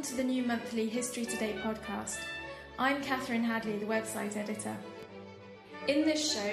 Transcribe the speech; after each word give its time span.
Welcome 0.00 0.16
to 0.16 0.22
the 0.22 0.32
new 0.32 0.44
monthly 0.44 0.88
History 0.88 1.26
Today 1.26 1.54
podcast. 1.62 2.20
I'm 2.78 3.02
Catherine 3.02 3.44
Hadley, 3.44 3.76
the 3.76 3.84
website 3.84 4.34
editor. 4.34 4.74
In 5.88 6.06
this 6.06 6.32
show, 6.32 6.52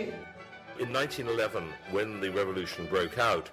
In 0.79 0.91
1911, 0.91 1.63
when 1.91 2.19
the 2.19 2.29
revolution 2.29 2.87
broke 2.87 3.17
out 3.17 3.49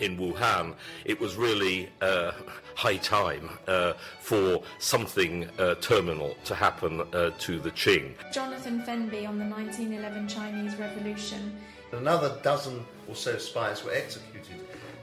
in 0.00 0.18
Wuhan, 0.18 0.74
it 1.04 1.20
was 1.20 1.36
really 1.36 1.88
uh, 2.00 2.32
high 2.74 2.96
time 2.96 3.48
uh, 3.68 3.92
for 4.18 4.60
something 4.80 5.48
uh, 5.56 5.76
terminal 5.76 6.34
to 6.46 6.56
happen 6.56 7.02
uh, 7.12 7.30
to 7.38 7.60
the 7.60 7.70
Qing. 7.70 8.14
Jonathan 8.32 8.82
Fenby 8.82 9.28
on 9.28 9.38
the 9.38 9.44
1911 9.44 10.26
Chinese 10.26 10.74
Revolution, 10.74 11.56
Another 11.92 12.38
dozen 12.42 12.84
or 13.06 13.14
so 13.14 13.36
spies 13.38 13.84
were 13.84 13.92
executed 13.92 14.56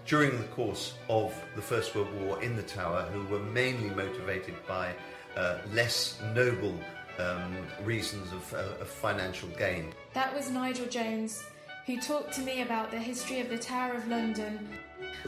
during 0.09 0.35
the 0.39 0.47
course 0.47 0.95
of 1.07 1.31
the 1.55 1.61
First 1.61 1.93
World 1.95 2.11
War 2.21 2.41
in 2.41 2.55
the 2.55 2.63
Tower, 2.63 3.03
who 3.13 3.23
were 3.31 3.43
mainly 3.43 3.91
motivated 3.91 4.55
by 4.67 4.91
uh, 5.37 5.59
less 5.71 6.19
noble 6.33 6.75
um, 7.19 7.55
reasons 7.83 8.31
of, 8.33 8.53
uh, 8.55 8.81
of 8.81 8.87
financial 8.87 9.49
gain. 9.49 9.93
That 10.13 10.33
was 10.33 10.49
Nigel 10.49 10.87
Jones, 10.87 11.43
who 11.85 12.01
talked 12.01 12.33
to 12.33 12.41
me 12.41 12.63
about 12.63 12.89
the 12.89 12.97
history 12.97 13.39
of 13.39 13.49
the 13.49 13.59
Tower 13.59 13.93
of 13.93 14.07
London. 14.07 14.67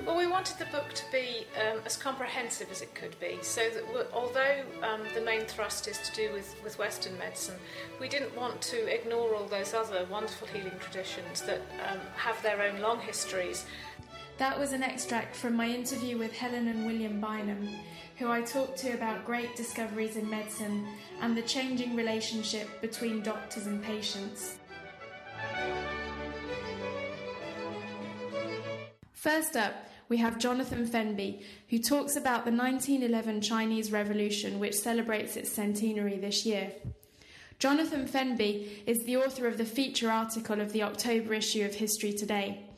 Well, 0.05 0.17
we 0.17 0.25
wanted 0.25 0.57
the 0.57 0.65
book 0.65 0.93
to 0.93 1.03
be 1.11 1.45
um, 1.59 1.81
as 1.85 1.97
comprehensive 1.97 2.71
as 2.71 2.81
it 2.81 2.95
could 2.95 3.19
be, 3.19 3.37
so 3.41 3.61
that 3.69 4.07
although 4.13 4.63
um, 4.83 5.02
the 5.13 5.21
main 5.21 5.41
thrust 5.41 5.87
is 5.87 5.97
to 5.99 6.15
do 6.15 6.33
with, 6.33 6.55
with 6.63 6.79
Western 6.79 7.17
medicine, 7.17 7.55
we 7.99 8.07
didn't 8.07 8.35
want 8.35 8.61
to 8.61 8.93
ignore 8.93 9.35
all 9.35 9.45
those 9.45 9.73
other 9.73 10.05
wonderful 10.09 10.47
healing 10.47 10.77
traditions 10.79 11.41
that 11.41 11.59
um, 11.89 11.99
have 12.15 12.41
their 12.41 12.61
own 12.61 12.79
long 12.79 12.99
histories. 12.99 13.65
That 14.42 14.58
was 14.58 14.73
an 14.73 14.81
extract 14.81 15.36
from 15.36 15.56
my 15.56 15.67
interview 15.67 16.17
with 16.17 16.34
Helen 16.34 16.67
and 16.67 16.83
William 16.83 17.21
Bynum, 17.21 17.70
who 18.17 18.32
I 18.32 18.42
talked 18.42 18.76
to 18.80 18.93
about 18.93 19.23
great 19.23 19.55
discoveries 19.55 20.17
in 20.17 20.27
medicine 20.27 20.88
and 21.21 21.38
the 21.38 21.43
changing 21.43 21.95
relationship 21.95 22.67
between 22.82 23.21
doctors 23.21 23.67
and 23.67 23.83
patients. 23.83 24.58
First 29.14 29.55
up, 29.55 29.76
we 30.10 30.17
have 30.17 30.39
Jonathan 30.39 30.88
Fenby, 30.88 31.44
who 31.70 31.77
talks 31.77 32.15
about 32.15 32.44
the 32.44 32.52
1911 32.52 33.42
Chinese 33.42 33.92
Revolution, 33.92 34.60
which 34.60 34.73
celebrates 34.73 35.38
its 35.38 35.52
centenary 35.52 36.17
this 36.17 36.48
year. 36.48 36.71
Jonathan 37.60 38.08
Fenby 38.08 38.82
is 38.88 39.04
the 39.05 39.17
author 39.17 39.45
of 39.45 39.60
the 39.60 39.65
feature 39.65 40.10
article 40.10 40.60
of 40.60 40.73
the 40.73 40.82
October 40.82 41.36
issue 41.36 41.64
of 41.64 41.76
History 41.76 42.11
Today. 42.11 42.70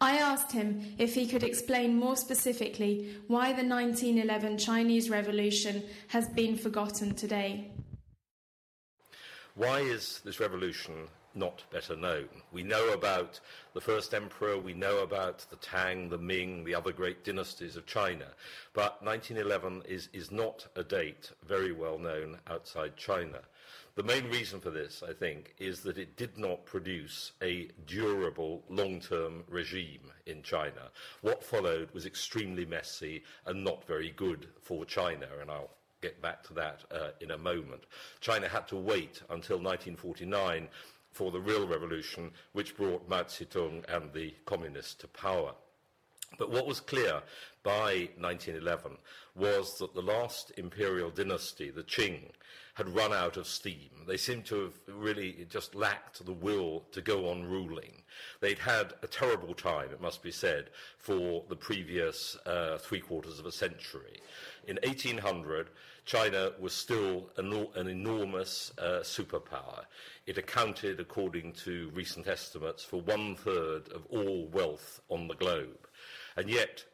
I 0.00 0.18
asked 0.18 0.52
him 0.52 0.94
if 0.98 1.14
he 1.14 1.26
could 1.26 1.42
explain 1.42 1.96
more 1.96 2.16
specifically 2.16 3.16
why 3.28 3.54
the 3.54 3.66
1911 3.66 4.58
Chinese 4.58 5.08
Revolution 5.08 5.82
has 6.08 6.28
been 6.28 6.56
forgotten 6.58 7.14
today. 7.14 7.70
Why 9.54 9.80
is 9.80 10.20
this 10.22 10.38
revolution 10.38 11.08
not 11.34 11.62
better 11.72 11.96
known? 11.96 12.28
We 12.52 12.62
know 12.62 12.92
about 12.92 13.40
the 13.72 13.80
first 13.80 14.12
emperor, 14.12 14.58
we 14.58 14.74
know 14.74 14.98
about 14.98 15.46
the 15.48 15.56
Tang, 15.56 16.10
the 16.10 16.18
Ming, 16.18 16.64
the 16.64 16.74
other 16.74 16.92
great 16.92 17.24
dynasties 17.24 17.74
of 17.74 17.86
China, 17.86 18.26
but 18.74 19.02
1911 19.02 19.82
is, 19.88 20.10
is 20.12 20.30
not 20.30 20.66
a 20.76 20.84
date 20.84 21.32
very 21.48 21.72
well 21.72 21.98
known 21.98 22.36
outside 22.48 22.98
China. 22.98 23.40
The 23.96 24.02
main 24.02 24.28
reason 24.28 24.60
for 24.60 24.68
this, 24.68 25.02
I 25.02 25.14
think, 25.14 25.54
is 25.58 25.80
that 25.80 25.96
it 25.96 26.18
did 26.18 26.36
not 26.36 26.66
produce 26.66 27.32
a 27.42 27.70
durable 27.86 28.62
long 28.68 29.00
term 29.00 29.44
regime 29.48 30.12
in 30.26 30.42
China. 30.42 30.90
What 31.22 31.42
followed 31.42 31.90
was 31.92 32.04
extremely 32.04 32.66
messy 32.66 33.24
and 33.46 33.64
not 33.64 33.86
very 33.86 34.10
good 34.10 34.48
for 34.60 34.84
China, 34.84 35.26
and 35.40 35.50
I'll 35.50 35.70
get 36.02 36.20
back 36.20 36.42
to 36.42 36.52
that 36.52 36.84
uh, 36.90 37.12
in 37.22 37.30
a 37.30 37.38
moment. 37.38 37.84
China 38.20 38.48
had 38.48 38.68
to 38.68 38.76
wait 38.76 39.22
until 39.30 39.56
1949 39.56 40.68
for 41.12 41.30
the 41.30 41.40
real 41.40 41.66
revolution, 41.66 42.32
which 42.52 42.76
brought 42.76 43.08
Mao 43.08 43.22
Zedong 43.22 43.82
and 43.88 44.12
the 44.12 44.34
communists 44.44 44.94
to 44.96 45.08
power. 45.08 45.54
But 46.38 46.50
what 46.50 46.66
was 46.66 46.80
clear 46.80 47.22
by 47.66 48.08
1911 48.16 48.96
was 49.34 49.76
that 49.78 49.92
the 49.92 50.00
last 50.00 50.52
imperial 50.56 51.10
dynasty, 51.10 51.68
the 51.68 51.82
Qing, 51.82 52.30
had 52.74 52.94
run 52.94 53.12
out 53.12 53.36
of 53.36 53.48
steam. 53.48 53.90
They 54.06 54.16
seemed 54.16 54.44
to 54.46 54.60
have 54.62 54.74
really 54.86 55.44
just 55.50 55.74
lacked 55.74 56.24
the 56.24 56.32
will 56.32 56.84
to 56.92 57.02
go 57.02 57.28
on 57.28 57.42
ruling. 57.42 58.04
They'd 58.40 58.60
had 58.60 58.94
a 59.02 59.08
terrible 59.08 59.52
time, 59.52 59.90
it 59.90 60.00
must 60.00 60.22
be 60.22 60.30
said, 60.30 60.70
for 60.96 61.42
the 61.48 61.56
previous 61.56 62.36
uh, 62.46 62.78
three 62.78 63.00
quarters 63.00 63.40
of 63.40 63.46
a 63.46 63.52
century. 63.52 64.20
In 64.68 64.78
1800, 64.84 65.70
China 66.04 66.52
was 66.60 66.72
still 66.72 67.30
an, 67.36 67.66
an 67.74 67.88
enormous 67.88 68.70
uh, 68.78 69.00
superpower. 69.02 69.86
It 70.26 70.38
accounted, 70.38 71.00
according 71.00 71.54
to 71.64 71.90
recent 71.92 72.28
estimates, 72.28 72.84
for 72.84 73.00
one 73.00 73.34
third 73.34 73.88
of 73.92 74.06
all 74.08 74.46
wealth 74.52 75.00
on 75.08 75.26
the 75.26 75.34
globe. 75.34 75.88
And 76.36 76.48
yet, 76.48 76.84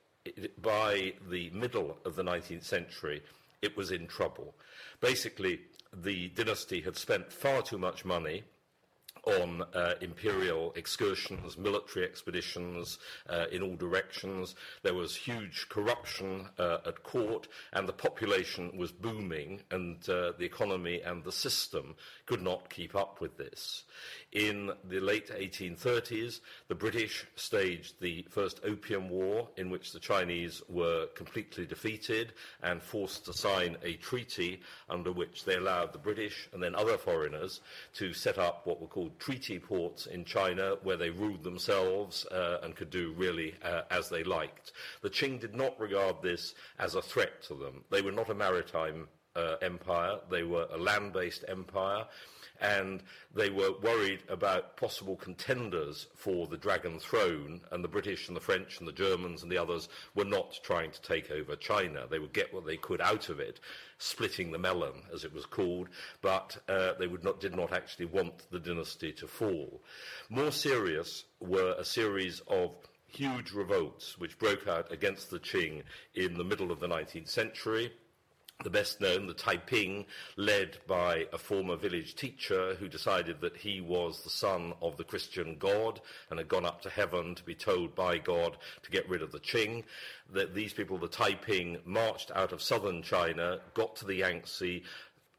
by 0.61 1.15
the 1.29 1.51
middle 1.51 1.99
of 2.05 2.17
the 2.17 2.23
19th 2.23 2.65
century, 2.65 3.23
it 3.61 3.77
was 3.77 3.91
in 3.91 4.07
trouble. 4.07 4.55
Basically, 5.01 5.61
the 5.93 6.29
dynasty 6.29 6.81
had 6.81 6.97
spent 6.97 7.33
far 7.33 7.63
too 7.63 7.79
much 7.79 8.05
money 8.05 8.45
on 9.25 9.63
uh, 9.75 9.95
imperial 10.01 10.73
excursions, 10.75 11.57
military 11.57 12.05
expeditions 12.05 12.99
uh, 13.29 13.47
in 13.53 13.63
all 13.63 13.77
directions. 13.77 14.55
There 14.83 14.95
was 14.95 15.15
huge 15.15 15.69
corruption 15.69 16.49
uh, 16.59 16.79
at 16.87 17.03
court, 17.03 17.49
and 17.73 17.89
the 17.89 17.93
population 17.93 18.77
was 18.77 18.91
booming, 18.91 19.63
and 19.71 19.97
uh, 20.09 20.33
the 20.39 20.45
economy 20.45 21.01
and 21.03 21.23
the 21.23 21.33
system 21.33 21.95
could 22.27 22.43
not 22.43 22.69
keep 22.69 22.97
up 22.97 23.21
with 23.21 23.37
this. 23.37 23.85
In 24.33 24.73
the 24.89 25.01
late 25.01 25.29
1830s, 25.29 26.41
the 26.69 26.75
British 26.75 27.27
staged 27.37 28.01
the 28.01 28.27
first 28.31 28.61
Opium 28.65 29.09
War, 29.09 29.49
in 29.57 29.71
which 29.71 29.93
the 29.93 30.01
Chinese 30.01 30.63
were 30.69 31.07
completely 31.15 31.67
defeated 31.67 32.33
and 32.63 32.83
forced 32.83 33.25
to 33.27 33.33
sign 33.33 33.77
a 33.85 33.95
treaty 33.95 34.61
under 34.89 35.13
which 35.13 35.45
they 35.45 35.57
allowed 35.57 35.93
the 35.93 35.99
British 35.99 36.49
and 36.53 36.63
then 36.63 36.75
other 36.75 36.97
foreigners 36.97 37.61
to 37.95 38.13
set 38.13 38.39
up 38.39 38.67
what 38.67 38.81
were 38.81 38.87
called 38.87 39.12
treaty 39.19 39.59
ports 39.59 40.07
in 40.07 40.25
China, 40.25 40.77
where 40.83 40.97
they 40.97 41.11
ruled 41.11 41.43
themselves 41.43 42.27
uh, 42.27 42.59
and 42.63 42.77
could 42.77 42.91
do 42.91 43.15
really 43.17 43.55
uh, 43.65 43.83
as 43.91 44.09
they 44.09 44.25
liked. 44.25 44.73
The 45.03 45.11
Qing 45.11 45.41
did 45.41 45.55
not 45.55 45.79
regard 45.81 46.23
this 46.23 46.55
as 46.79 46.95
a 46.95 47.03
threat 47.03 47.43
to 47.49 47.55
them. 47.55 47.85
They 47.91 48.03
were 48.03 48.13
not 48.13 48.31
a 48.31 48.35
maritime 48.35 49.09
uh, 49.35 49.57
empire. 49.63 50.19
They 50.31 50.43
were 50.43 50.67
a 50.73 50.79
land 50.79 51.13
based 51.13 51.45
empire 51.49 52.07
and 52.63 53.03
they 53.35 53.51
were 53.51 53.73
worried 53.83 54.23
about 54.29 54.77
possible 54.77 55.17
contenders 55.17 56.07
for 56.15 56.47
the 56.47 56.57
Dragon 56.57 57.01
Throne, 57.01 57.61
and 57.73 57.83
the 57.83 57.89
British 57.89 58.29
and 58.29 58.37
the 58.37 58.41
French 58.41 58.79
and 58.79 58.87
the 58.87 58.93
Germans 58.93 59.43
and 59.43 59.51
the 59.51 59.59
others 59.59 59.89
were 60.15 60.25
not 60.25 60.59
trying 60.63 60.93
to 60.93 61.03
take 61.03 61.31
over 61.31 61.57
China. 61.57 62.07
They 62.09 62.21
would 62.21 62.33
get 62.33 62.55
what 62.55 62.65
they 62.65 62.77
could 62.77 63.01
out 63.01 63.29
of 63.29 63.41
it, 63.41 63.59
splitting 63.99 64.53
the 64.53 64.59
melon, 64.59 65.03
as 65.13 65.25
it 65.25 65.35
was 65.35 65.45
called, 65.45 65.89
but 66.23 66.57
uh, 66.69 66.93
they 66.99 67.09
not, 67.09 67.41
did 67.41 67.57
not 67.57 67.73
actually 67.73 68.07
want 68.07 68.49
the 68.51 68.61
dynasty 68.61 69.13
to 69.15 69.27
fall. 69.27 69.83
More 70.31 70.53
serious 70.53 71.25
were 71.41 71.75
a 71.77 71.85
series 71.85 72.41
of 72.47 72.77
huge 73.09 73.51
revolts 73.51 74.19
which 74.19 74.39
broke 74.39 74.69
out 74.69 74.91
against 74.91 75.31
the 75.31 75.41
Qing 75.41 75.83
in 76.15 76.39
the 76.39 76.45
middle 76.45 76.71
of 76.71 76.81
the 76.81 76.89
19th 76.89 77.29
century 77.29 77.93
the 78.63 78.71
best 78.71 79.01
known, 79.01 79.27
the 79.27 79.35
Taiping, 79.35 80.07
led 80.37 80.79
by 80.87 81.27
a 81.33 81.39
former 81.39 81.77
village 81.77 82.15
teacher 82.15 82.75
who 82.77 82.89
decided 82.89 83.41
that 83.41 83.57
he 83.57 83.81
was 83.81 84.23
the 84.23 84.31
son 84.31 84.73
of 84.81 84.97
the 84.97 85.05
Christian 85.05 85.57
God 85.59 86.01
and 86.31 86.39
had 86.39 86.49
gone 86.49 86.65
up 86.65 86.81
to 86.83 86.91
heaven 86.91 87.35
to 87.35 87.43
be 87.43 87.55
told 87.55 87.95
by 87.95 88.19
God 88.19 88.57
to 88.83 88.91
get 88.91 89.09
rid 89.09 89.23
of 89.23 89.33
the 89.33 89.41
Qing. 89.41 89.85
That 90.33 90.55
these 90.55 90.73
people, 90.73 90.99
the 90.99 91.09
Taiping, 91.09 91.79
marched 91.85 92.31
out 92.35 92.53
of 92.53 92.63
southern 92.63 93.03
China, 93.03 93.61
got 93.75 93.97
to 93.97 94.07
the 94.07 94.17
Yangtze, 94.17 94.85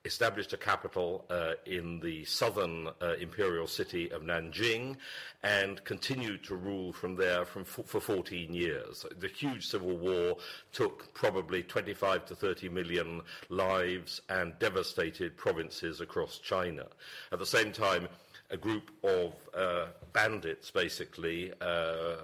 established 0.06 0.52
a 0.52 0.58
capital 0.58 1.26
uh, 1.30 1.54
in 1.66 2.00
the 2.02 2.26
southern 2.26 2.90
uh, 3.02 3.14
imperial 3.22 3.68
city 3.68 4.12
of 4.12 4.22
Nanjing 4.22 4.98
and 5.44 5.84
continued 5.86 6.44
to 6.44 6.56
rule 6.56 6.92
from 6.92 7.16
there 7.16 7.46
from 7.46 7.62
f- 7.62 7.86
for 7.86 8.02
14 8.02 8.54
years. 8.54 9.06
The 9.20 9.30
huge 9.30 9.66
civil 9.66 9.98
war 9.98 10.38
took 10.74 11.14
probably 11.14 11.64
25 11.64 12.26
to 12.26 12.36
30 12.36 12.70
million 12.70 13.22
lives 13.50 14.22
and 14.28 14.58
devastated 14.60 15.38
provinces 15.38 16.02
across 16.02 16.38
China. 16.40 16.86
At 17.32 17.40
the 17.40 17.46
same 17.46 17.72
time, 17.72 18.10
a 18.54 18.58
group 18.58 18.92
of 19.04 19.34
uh, 19.58 19.88
bandits, 20.14 20.70
basically, 20.70 21.52
uh, 21.60 22.16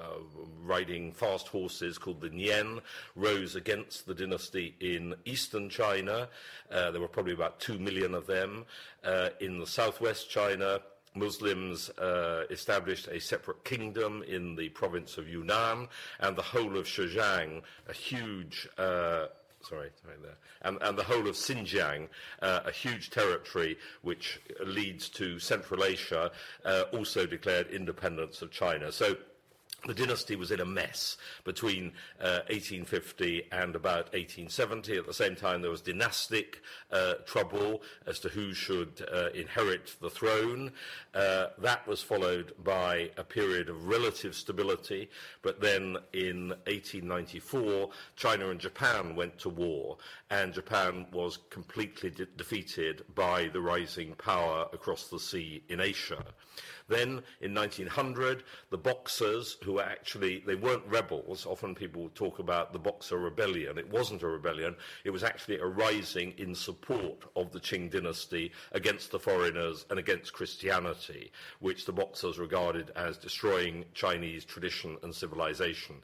riding 0.63 1.11
fast 1.11 1.47
horses 1.47 1.97
called 1.97 2.21
the 2.21 2.29
Nian, 2.29 2.81
rose 3.15 3.55
against 3.55 4.05
the 4.05 4.13
dynasty 4.13 4.75
in 4.79 5.15
eastern 5.25 5.69
China. 5.69 6.29
Uh, 6.71 6.91
there 6.91 7.01
were 7.01 7.07
probably 7.07 7.33
about 7.33 7.59
two 7.59 7.79
million 7.79 8.13
of 8.13 8.27
them. 8.27 8.63
Uh, 9.03 9.29
in 9.41 9.59
the 9.59 9.65
southwest 9.65 10.29
China, 10.29 10.79
Muslims 11.15 11.89
uh, 11.97 12.43
established 12.51 13.07
a 13.07 13.19
separate 13.19 13.63
kingdom 13.63 14.23
in 14.27 14.55
the 14.55 14.69
province 14.69 15.17
of 15.17 15.27
Yunnan, 15.27 15.87
and 16.19 16.35
the 16.35 16.43
whole 16.43 16.77
of 16.77 16.85
Zhejiang, 16.85 17.63
a 17.87 17.93
huge 17.93 18.69
sorry, 19.61 19.89
there, 20.21 20.37
and, 20.61 20.77
and 20.81 20.97
the 20.97 21.03
whole 21.03 21.27
of 21.27 21.35
Xinjiang, 21.35 22.07
uh, 22.41 22.61
a 22.65 22.71
huge 22.71 23.09
territory 23.09 23.77
which 24.01 24.39
leads 24.65 25.09
to 25.09 25.39
Central 25.39 25.83
Asia, 25.83 26.31
uh, 26.65 26.83
also 26.93 27.25
declared 27.25 27.67
independence 27.67 28.41
of 28.41 28.51
China. 28.51 28.91
So 28.91 29.17
the 29.87 29.93
dynasty 29.93 30.35
was 30.35 30.51
in 30.51 30.59
a 30.59 30.65
mess 30.65 31.17
between 31.43 31.93
uh, 32.19 32.43
1850 32.49 33.47
and 33.51 33.75
about 33.75 34.05
1870. 34.13 34.97
At 34.97 35.07
the 35.07 35.13
same 35.13 35.35
time, 35.35 35.61
there 35.61 35.71
was 35.71 35.81
dynastic 35.81 36.61
uh, 36.91 37.15
trouble 37.25 37.81
as 38.05 38.19
to 38.19 38.29
who 38.29 38.53
should 38.53 39.05
uh, 39.11 39.29
inherit 39.33 39.95
the 40.01 40.09
throne. 40.09 40.71
Uh, 41.13 41.47
that 41.57 41.87
was 41.87 42.01
followed 42.01 42.53
by 42.63 43.09
a 43.17 43.23
period 43.23 43.69
of 43.69 43.87
relative 43.87 44.35
stability, 44.35 45.09
but 45.41 45.61
then 45.61 45.97
in 46.13 46.49
1894, 46.67 47.89
China 48.15 48.49
and 48.49 48.59
Japan 48.59 49.15
went 49.15 49.37
to 49.39 49.49
war, 49.49 49.97
and 50.29 50.53
Japan 50.53 51.05
was 51.11 51.39
completely 51.49 52.09
de- 52.09 52.25
defeated 52.25 53.03
by 53.15 53.47
the 53.47 53.61
rising 53.61 54.13
power 54.15 54.67
across 54.73 55.07
the 55.07 55.19
sea 55.19 55.63
in 55.69 55.79
Asia. 55.79 56.23
Then, 56.89 57.21
in 57.39 57.53
1900, 57.53 58.43
the 58.71 58.77
Boxers, 58.77 59.57
who 59.63 59.68
were 59.73 59.83
actually, 59.83 60.43
they 60.45 60.55
weren't 60.55 60.85
rebels. 60.87 61.45
Often 61.45 61.75
people 61.75 62.09
talk 62.15 62.39
about 62.39 62.73
the 62.73 62.79
Boxer 62.79 63.17
Rebellion. 63.17 63.77
It 63.77 63.89
wasn't 63.89 64.23
a 64.23 64.27
rebellion. 64.27 64.75
It 65.03 65.11
was 65.11 65.23
actually 65.23 65.59
a 65.59 65.65
rising 65.65 66.33
in 66.37 66.55
support 66.55 67.23
of 67.35 67.51
the 67.51 67.59
Qing 67.59 67.91
dynasty 67.91 68.51
against 68.71 69.11
the 69.11 69.19
foreigners 69.19 69.85
and 69.89 69.99
against 69.99 70.33
Christianity, 70.33 71.31
which 71.59 71.85
the 71.85 71.91
Boxers 71.91 72.39
regarded 72.39 72.91
as 72.95 73.17
destroying 73.17 73.85
Chinese 73.93 74.45
tradition 74.45 74.97
and 75.03 75.13
civilization. 75.13 75.95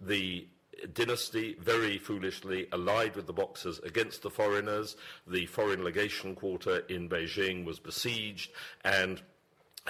The 0.00 0.46
dynasty 0.94 1.56
very 1.60 1.98
foolishly 1.98 2.66
allied 2.72 3.16
with 3.16 3.26
the 3.26 3.32
Boxers 3.32 3.78
against 3.80 4.22
the 4.22 4.30
foreigners. 4.30 4.96
The 5.26 5.46
foreign 5.46 5.84
legation 5.84 6.34
quarter 6.34 6.78
in 6.88 7.08
Beijing 7.08 7.64
was 7.64 7.78
besieged, 7.78 8.50
and 8.84 9.20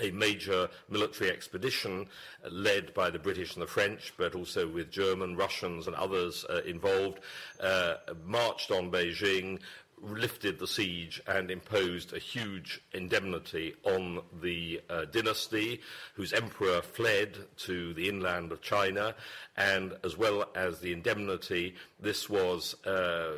a 0.01 0.11
major 0.11 0.69
military 0.89 1.31
expedition 1.31 2.07
led 2.51 2.95
by 2.95 3.11
the 3.11 3.19
British 3.19 3.55
and 3.55 3.63
the 3.63 3.67
French, 3.67 4.13
but 4.17 4.35
also 4.35 4.69
with 4.69 4.91
German, 4.91 5.37
Russians, 5.37 5.87
and 5.87 5.97
others 5.97 6.45
uh, 6.49 6.61
involved, 6.67 7.21
uh, 7.61 7.95
marched 8.25 8.71
on 8.71 8.91
Beijing, 8.91 9.59
lifted 10.02 10.58
the 10.58 10.67
siege 10.67 11.20
and 11.26 11.50
imposed 11.50 12.12
a 12.12 12.19
huge 12.19 12.81
indemnity 12.93 13.75
on 13.85 14.20
the 14.41 14.81
uh, 14.88 15.05
dynasty, 15.06 15.81
whose 16.14 16.32
emperor 16.32 16.82
fled 16.82 17.37
to 17.56 17.93
the 17.94 18.08
inland 18.08 18.52
of 18.52 18.61
China, 18.62 19.14
and 19.56 19.94
as 20.05 20.17
well 20.17 20.49
as 20.55 20.81
the 20.81 20.93
indemnity, 20.93 21.75
this 22.00 22.31
was 22.31 22.75
uh, 22.87 23.32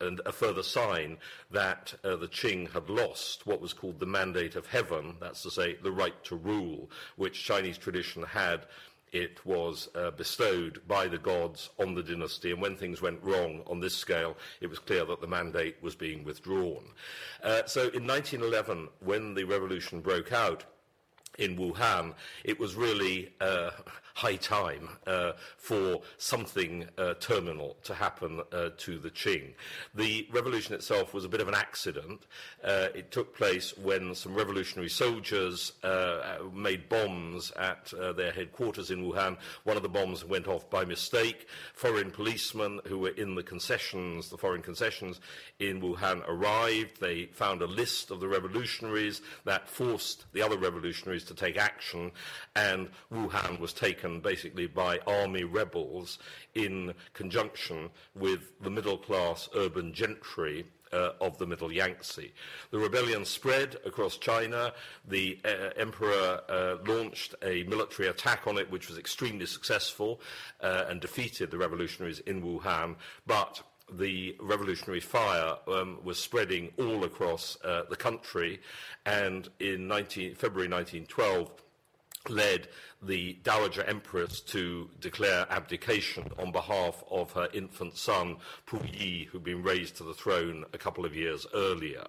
a 0.00 0.32
further 0.32 0.62
sign 0.62 1.18
that 1.50 1.94
uh, 2.04 2.16
the 2.16 2.28
Qing 2.28 2.72
had 2.72 2.88
lost 2.88 3.46
what 3.46 3.60
was 3.60 3.72
called 3.72 4.00
the 4.00 4.06
mandate 4.06 4.56
of 4.56 4.66
heaven, 4.66 5.16
that's 5.20 5.42
to 5.42 5.50
say, 5.50 5.76
the 5.82 5.92
right 5.92 6.22
to 6.24 6.36
rule, 6.36 6.90
which 7.16 7.44
Chinese 7.44 7.78
tradition 7.78 8.22
had 8.22 8.66
it 9.12 9.44
was 9.46 9.88
uh, 9.94 10.10
bestowed 10.10 10.80
by 10.86 11.08
the 11.08 11.18
gods 11.18 11.70
on 11.78 11.94
the 11.94 12.02
dynasty, 12.02 12.50
and 12.50 12.60
when 12.60 12.76
things 12.76 13.00
went 13.00 13.22
wrong 13.22 13.62
on 13.66 13.80
this 13.80 13.94
scale, 13.94 14.36
it 14.60 14.68
was 14.68 14.78
clear 14.78 15.04
that 15.04 15.20
the 15.20 15.26
mandate 15.26 15.76
was 15.80 15.94
being 15.94 16.24
withdrawn. 16.24 16.84
Uh, 17.42 17.62
so 17.66 17.82
in 17.88 18.06
1911, 18.06 18.88
when 19.00 19.34
the 19.34 19.44
revolution 19.44 20.00
broke 20.00 20.32
out, 20.32 20.64
in 21.38 21.56
Wuhan, 21.56 22.14
it 22.44 22.58
was 22.58 22.74
really 22.74 23.32
uh, 23.40 23.70
high 24.16 24.36
time 24.36 24.88
uh, 25.06 25.32
for 25.58 26.00
something 26.16 26.86
uh, 26.96 27.12
terminal 27.20 27.76
to 27.82 27.94
happen 27.94 28.40
uh, 28.50 28.70
to 28.78 28.98
the 28.98 29.10
Qing. 29.10 29.52
The 29.94 30.26
revolution 30.32 30.74
itself 30.74 31.12
was 31.12 31.26
a 31.26 31.28
bit 31.28 31.42
of 31.42 31.48
an 31.48 31.54
accident. 31.54 32.22
Uh, 32.64 32.88
it 32.94 33.10
took 33.10 33.36
place 33.36 33.76
when 33.76 34.14
some 34.14 34.34
revolutionary 34.34 34.88
soldiers 34.88 35.72
uh, 35.84 36.38
made 36.54 36.88
bombs 36.88 37.52
at 37.58 37.92
their 38.16 38.32
headquarters 38.32 38.90
in 38.90 39.04
Wuhan. 39.04 39.36
One 39.64 39.76
of 39.76 39.82
the 39.82 39.88
bombs 39.90 40.24
went 40.24 40.48
off 40.48 40.70
by 40.70 40.86
mistake. 40.86 41.46
Foreign 41.74 42.10
policemen 42.10 42.80
who 42.86 42.98
were 42.98 43.10
in 43.10 43.34
the 43.34 43.42
concessions, 43.42 44.30
the 44.30 44.38
foreign 44.38 44.62
concessions 44.62 45.20
in 45.58 45.82
Wuhan, 45.82 46.26
arrived. 46.26 47.02
They 47.02 47.26
found 47.26 47.60
a 47.60 47.66
list 47.66 48.10
of 48.10 48.20
the 48.20 48.28
revolutionaries 48.28 49.20
that 49.44 49.68
forced 49.68 50.24
the 50.32 50.40
other 50.40 50.56
revolutionaries 50.56 51.25
to 51.26 51.34
take 51.34 51.56
action, 51.56 52.12
and 52.54 52.88
Wuhan 53.12 53.60
was 53.60 53.72
taken 53.72 54.20
basically 54.20 54.66
by 54.66 54.98
army 55.06 55.44
rebels 55.44 56.18
in 56.54 56.94
conjunction 57.14 57.90
with 58.14 58.52
the 58.60 58.70
middle 58.70 58.98
class 58.98 59.48
urban 59.54 59.92
gentry 59.92 60.64
uh, 60.92 61.10
of 61.20 61.38
the 61.38 61.46
Middle 61.46 61.72
Yangtze. 61.72 62.32
The 62.70 62.78
rebellion 62.78 63.24
spread 63.24 63.76
across 63.84 64.16
China. 64.16 64.72
The 65.06 65.38
uh, 65.44 65.70
emperor 65.76 66.40
uh, 66.48 66.76
launched 66.86 67.34
a 67.42 67.64
military 67.64 68.08
attack 68.08 68.46
on 68.46 68.58
it, 68.58 68.70
which 68.70 68.88
was 68.88 68.98
extremely 68.98 69.46
successful 69.46 70.20
uh, 70.60 70.84
and 70.88 71.00
defeated 71.00 71.50
the 71.50 71.58
revolutionaries 71.58 72.20
in 72.20 72.42
Wuhan. 72.42 72.96
But 73.26 73.62
the 73.92 74.36
revolutionary 74.40 75.00
fire 75.00 75.56
um, 75.68 75.98
was 76.02 76.18
spreading 76.18 76.72
all 76.78 77.04
across 77.04 77.56
uh, 77.64 77.82
the 77.88 77.96
country, 77.96 78.60
and 79.04 79.48
in 79.60 79.86
19, 79.86 80.34
February 80.34 80.68
1912, 80.68 81.52
led 82.28 82.68
the 83.02 83.34
Dowager 83.44 83.84
Empress 83.84 84.40
to 84.40 84.90
declare 85.00 85.46
abdication 85.50 86.28
on 86.38 86.50
behalf 86.50 87.04
of 87.10 87.32
her 87.32 87.48
infant 87.52 87.96
son, 87.96 88.36
Puyi, 88.66 89.26
who'd 89.26 89.44
been 89.44 89.62
raised 89.62 89.96
to 89.96 90.04
the 90.04 90.14
throne 90.14 90.64
a 90.72 90.78
couple 90.78 91.04
of 91.04 91.14
years 91.14 91.46
earlier. 91.54 92.04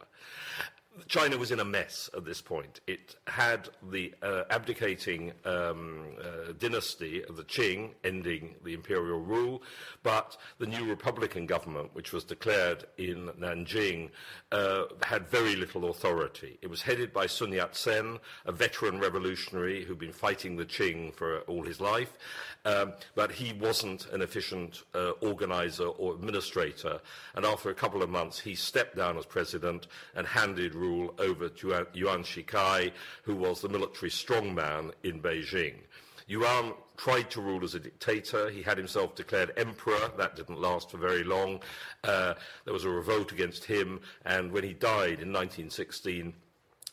China 1.08 1.38
was 1.38 1.51
in 1.51 1.60
a 1.60 1.66
mess 1.66 2.10
at 2.16 2.25
this 2.25 2.42
point. 2.42 2.80
It 2.88 3.16
had 3.27 3.70
the 3.92 4.13
uh, 4.22 4.44
abdicating 4.50 5.32
um, 5.46 6.06
uh, 6.20 6.54
dynasty 6.58 7.24
of 7.24 7.38
the 7.38 7.44
Qing 7.44 7.92
ending 8.04 8.56
the 8.63 8.74
imperial 8.74 9.20
rule, 9.20 9.62
but 10.04 10.38
the 10.58 10.66
new 10.66 10.86
republican 10.86 11.46
government, 11.46 11.92
which 11.94 12.13
was 12.13 12.24
declared 12.24 12.86
in 12.98 13.30
Nanjing, 13.39 14.10
uh, 14.51 14.86
had 15.04 15.27
very 15.27 15.56
little 15.56 15.89
authority. 15.89 16.58
It 16.62 16.70
was 16.70 16.82
headed 16.82 17.13
by 17.13 17.27
Sun 17.27 17.51
Yat 17.51 17.75
sen, 17.75 18.18
a 18.46 18.51
veteran 18.51 19.00
revolutionary 19.00 19.86
who'd 19.86 20.00
been 20.00 20.12
fighting 20.12 20.56
the 20.56 20.66
Qing 20.66 21.13
for 21.13 21.39
all 21.42 21.63
his 21.63 21.80
life, 21.80 22.13
um, 22.66 22.94
but 23.16 23.32
he 23.32 23.54
wasn't 23.54 24.08
an 24.12 24.22
efficient 24.22 24.84
uh, 24.96 25.12
organizer 25.22 25.88
or 25.88 26.13
administrator. 26.13 27.00
And 27.36 27.46
after 27.46 27.70
a 27.70 27.75
couple 27.75 28.01
of 28.01 28.10
months, 28.10 28.39
he 28.39 28.56
stepped 28.56 28.96
down 28.96 29.18
as 29.18 29.25
president 29.25 29.88
and 30.16 30.25
handed 30.25 30.74
rule 30.74 30.87
over 31.20 31.51
Yuan 31.94 32.24
Shikai, 32.24 32.91
who 33.24 33.36
was 33.36 33.62
the 33.62 33.70
military 33.70 34.12
strongman 34.12 34.91
in 35.03 35.22
Beijing. 35.22 35.75
Yuan 36.27 36.74
tried 36.98 37.29
to 37.32 37.41
rule 37.41 37.63
as 37.63 37.74
a 37.74 37.79
dictator. 37.79 38.50
He 38.50 38.62
had 38.62 38.77
himself 38.77 39.15
declared 39.15 39.53
emperor. 39.56 40.12
That 40.17 40.36
didn't 40.36 40.60
last 40.60 40.91
for 40.91 40.98
very 40.98 41.24
long. 41.24 41.62
Uh, 42.03 42.34
there 42.65 42.74
was 42.74 42.84
a 42.84 42.89
revolt 42.89 43.32
against 43.32 43.63
him, 43.63 44.01
and 44.25 44.51
when 44.51 44.63
he 44.63 44.74
died 44.74 45.22
in 45.22 45.32
1916, 45.32 46.34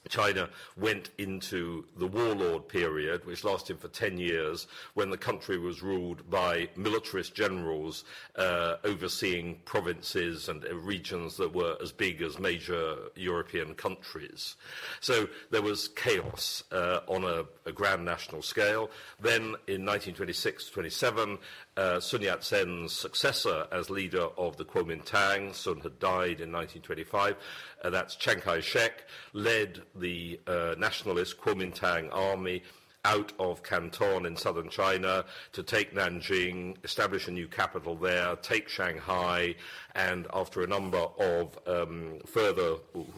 China 0.09 0.49
went 0.77 1.11
into 1.19 1.85
the 1.97 2.07
warlord 2.07 2.69
period, 2.69 3.25
which 3.25 3.45
lasted 3.45 3.79
for 3.79 3.89
10 3.89 4.19
years, 4.19 4.67
when 4.95 5.11
the 5.11 5.17
country 5.17 5.59
was 5.59 5.83
ruled 5.83 6.29
by 6.31 6.69
militarist 6.77 7.35
generals 7.35 8.05
uh, 8.37 8.77
overseeing 8.85 9.57
provinces 9.65 10.49
and 10.49 10.65
uh, 10.65 10.75
regions 10.75 11.37
that 11.37 11.55
were 11.55 11.77
as 11.83 11.93
big 11.93 12.23
as 12.23 12.39
major 12.39 12.97
European 13.15 13.75
countries. 13.75 14.57
So 15.01 15.29
there 15.51 15.63
was 15.63 15.89
chaos 15.89 16.65
uh, 16.73 17.01
on 17.07 17.25
a, 17.25 17.45
a, 17.67 17.73
grand 17.73 18.05
national 18.05 18.43
scale. 18.43 18.91
Then 19.21 19.43
in 19.67 19.85
1926 19.85 20.71
27, 20.71 21.39
uh, 21.77 22.01
Sun 22.01 22.23
Yat 22.23 22.45
sen's 22.45 22.93
successor 22.93 23.67
as 23.73 23.91
leader 23.91 24.29
of 24.39 24.57
the 24.57 24.65
Kuomintang, 24.65 25.55
Sun 25.55 25.81
had 25.81 25.99
died 25.99 26.41
in 26.41 26.53
1925, 26.53 27.37
uh, 27.83 27.91
that's 27.91 28.17
Chiang 28.17 28.41
Kai 28.41 28.61
shek, 28.61 29.05
led 29.33 29.83
the 29.95 30.41
uh, 30.47 30.75
nationalist 30.79 31.41
Kuomintang 31.41 32.09
army 32.13 32.63
out 33.05 33.33
of 33.39 33.63
Canton 33.63 34.27
in 34.27 34.37
southern 34.37 34.69
China 34.69 35.25
to 35.53 35.63
take 35.63 35.95
Nanjing, 35.95 36.77
establish 36.85 37.29
a 37.29 37.31
new 37.31 37.47
capital 37.47 37.97
there, 37.97 38.37
take 38.37 38.69
Shanghai, 38.69 39.55
and 39.95 40.27
after 40.33 40.63
a 40.63 40.67
number 40.67 41.07
of 41.19 41.59
um, 41.67 42.19
further 42.27 42.77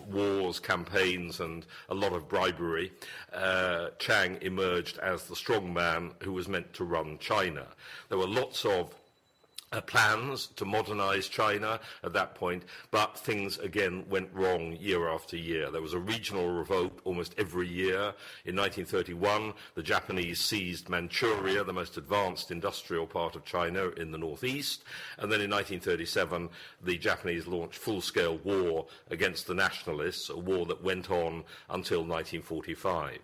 wars, 0.09 0.59
campaigns, 0.61 1.41
and 1.41 1.67
a 1.89 1.95
lot 1.95 2.13
of 2.13 2.29
bribery, 2.29 2.93
uh, 3.33 3.89
Chiang 3.99 4.39
emerged 4.43 4.99
as 4.99 5.25
the 5.25 5.37
strong 5.37 5.73
man 5.73 6.13
who 6.23 6.33
was 6.33 6.49
meant 6.49 6.73
to 6.75 6.85
run 6.85 7.19
China. 7.19 7.67
There 8.09 8.19
were 8.19 8.27
lots 8.27 8.65
of 8.65 8.95
Uh, 9.77 9.81
plans 9.83 10.47
to 10.57 10.65
modernize 10.65 11.29
China 11.29 11.79
at 12.03 12.15
that 12.15 12.35
point, 12.35 12.63
but 12.91 13.19
things 13.19 13.59
again 13.59 14.07
went 14.09 14.31
wrong 14.33 14.75
year 14.81 15.07
after 15.07 15.37
year. 15.37 15.71
There 15.71 15.83
was 15.83 15.93
a 15.93 15.99
regional 15.99 16.49
revolt 16.49 16.99
almost 17.05 17.35
every 17.37 17.69
year. 17.69 18.15
In 18.47 18.57
1931, 18.57 19.53
the 19.75 19.83
Japanese 19.83 20.41
seized 20.41 20.89
Manchuria, 20.89 21.63
the 21.63 21.75
most 21.75 21.99
advanced 21.99 22.51
industrial 22.51 23.07
part 23.07 23.37
of 23.37 23.45
China 23.45 23.89
in 23.99 24.13
the 24.13 24.19
northeast, 24.19 24.83
and 25.19 25.31
then 25.31 25.43
in 25.43 25.51
1937, 25.51 26.49
the 26.83 26.97
Japanese 26.97 27.47
launched 27.47 27.79
full-scale 27.79 28.39
war 28.39 28.87
against 29.11 29.47
the 29.47 29.55
nationalists, 29.55 30.31
a 30.31 30.39
war 30.39 30.65
that 30.65 30.83
went 30.83 31.11
on 31.11 31.45
until 31.69 31.99
1945. 31.99 33.19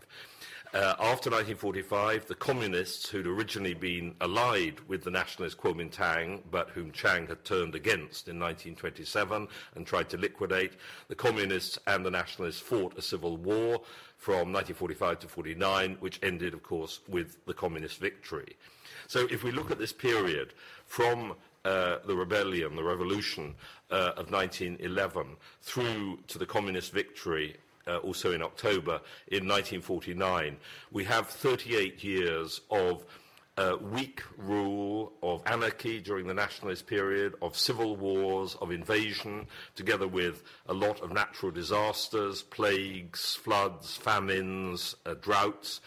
Uh, 0.74 0.96
after 1.00 1.28
1945, 1.28 2.28
the 2.28 2.34
communists 2.34 3.10
who'd 3.10 3.26
originally 3.26 3.74
been 3.74 4.14
allied 4.22 4.80
with 4.88 5.04
the 5.04 5.10
nationalist 5.10 5.58
Kuomintang, 5.58 6.40
but 6.50 6.70
whom 6.70 6.90
Chiang 6.92 7.26
had 7.26 7.44
turned 7.44 7.74
against 7.74 8.26
in 8.26 8.40
1927 8.40 9.48
and 9.74 9.86
tried 9.86 10.08
to 10.08 10.16
liquidate, 10.16 10.72
the 11.08 11.14
communists 11.14 11.78
and 11.86 12.06
the 12.06 12.10
nationalists 12.10 12.58
fought 12.58 12.96
a 12.96 13.02
civil 13.02 13.36
war 13.36 13.82
from 14.16 14.50
1945 14.50 15.18
to 15.18 15.28
49, 15.28 15.98
which 16.00 16.18
ended, 16.22 16.54
of 16.54 16.62
course, 16.62 17.00
with 17.06 17.44
the 17.44 17.52
communist 17.52 17.98
victory. 17.98 18.56
So 19.08 19.26
if 19.30 19.44
we 19.44 19.52
look 19.52 19.70
at 19.70 19.78
this 19.78 19.92
period 19.92 20.54
from 20.86 21.34
uh, 21.66 21.98
the 22.06 22.16
rebellion, 22.16 22.76
the 22.76 22.82
revolution 22.82 23.56
uh, 23.90 24.12
of 24.16 24.30
1911, 24.30 25.36
through 25.60 26.20
to 26.28 26.38
the 26.38 26.46
communist 26.46 26.92
victory 26.92 27.58
uh, 27.86 27.98
also 27.98 28.32
in 28.32 28.42
October 28.42 29.00
in 29.28 29.46
1949. 29.48 30.56
We 30.90 31.04
have 31.04 31.28
38 31.28 32.02
years 32.02 32.60
of 32.70 33.04
uh, 33.58 33.76
weak 33.80 34.22
rule, 34.38 35.12
of 35.22 35.42
anarchy 35.46 36.00
during 36.00 36.26
the 36.26 36.34
nationalist 36.34 36.86
period, 36.86 37.34
of 37.42 37.56
civil 37.56 37.96
wars, 37.96 38.56
of 38.60 38.70
invasion, 38.70 39.46
together 39.74 40.08
with 40.08 40.42
a 40.66 40.72
lot 40.72 41.00
of 41.02 41.12
natural 41.12 41.52
disasters, 41.52 42.42
plagues, 42.42 43.34
floods, 43.34 43.96
famines, 43.96 44.96
uh, 45.04 45.14
droughts, 45.14 45.80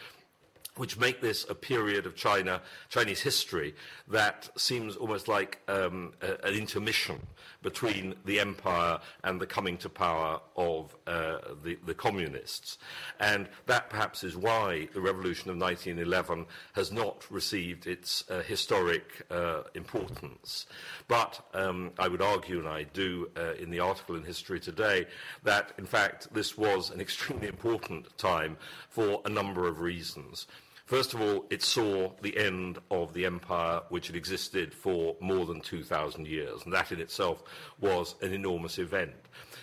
which 0.77 0.98
make 0.98 1.22
this 1.22 1.46
a 1.50 1.55
period 1.55 2.05
of 2.05 2.15
China, 2.15 2.62
Chinese 2.89 3.22
history 3.22 3.75
that 4.08 4.50
seems 4.58 4.96
almost 4.96 5.27
like 5.27 5.60
um, 5.67 6.13
a, 6.22 6.46
an 6.46 6.53
intermission 6.53 7.20
between 7.65 8.13
the 8.25 8.39
empire 8.39 9.00
and 9.24 9.41
the 9.41 9.48
coming 9.48 9.75
to 9.75 9.89
power 9.89 10.39
of 10.55 10.96
uh, 11.08 11.38
the, 11.63 11.77
the, 11.86 11.96
communists. 11.96 12.77
And 13.20 13.50
that 13.65 13.89
perhaps 13.89 14.24
is 14.24 14.38
why 14.38 14.88
the 14.94 15.01
revolution 15.01 15.50
of 15.50 15.58
1911 15.58 16.46
has 16.74 16.91
not 16.91 17.25
received 17.32 17.88
its 17.88 18.24
uh, 18.29 18.41
historic 18.41 19.25
uh, 19.32 19.63
importance. 19.74 20.67
But 21.08 21.44
um, 21.55 21.91
I 21.98 22.08
would 22.08 22.22
argue, 22.22 22.60
and 22.60 22.67
I 22.67 22.84
do 22.84 23.32
uh, 23.36 23.53
in 23.53 23.72
the 23.72 23.79
article 23.79 24.15
in 24.15 24.24
History 24.24 24.60
Today, 24.60 25.08
that 25.44 25.74
in 25.79 25.86
fact 25.86 26.34
this 26.34 26.55
was 26.55 26.91
an 26.91 27.01
extremely 27.01 27.48
important 27.48 28.15
time 28.17 28.58
for 28.89 29.22
a 29.25 29.29
number 29.29 29.67
of 29.67 29.79
reasons. 29.79 30.46
First 30.86 31.15
of 31.15 31.22
all, 31.22 31.48
it 31.50 31.63
saw 31.63 32.12
the 32.22 32.38
end 32.38 32.77
of 32.92 33.13
the 33.13 33.25
empire 33.25 33.82
which 33.89 34.06
had 34.06 34.15
existed 34.15 34.72
for 34.72 35.15
more 35.20 35.48
than 35.48 35.60
2,000 35.62 36.27
years, 36.27 36.62
and 36.63 36.74
that 36.74 36.92
in 36.92 37.01
itself 37.01 37.42
was 37.80 38.13
an 38.22 38.32
enormous 38.32 38.77
event. 38.77 39.15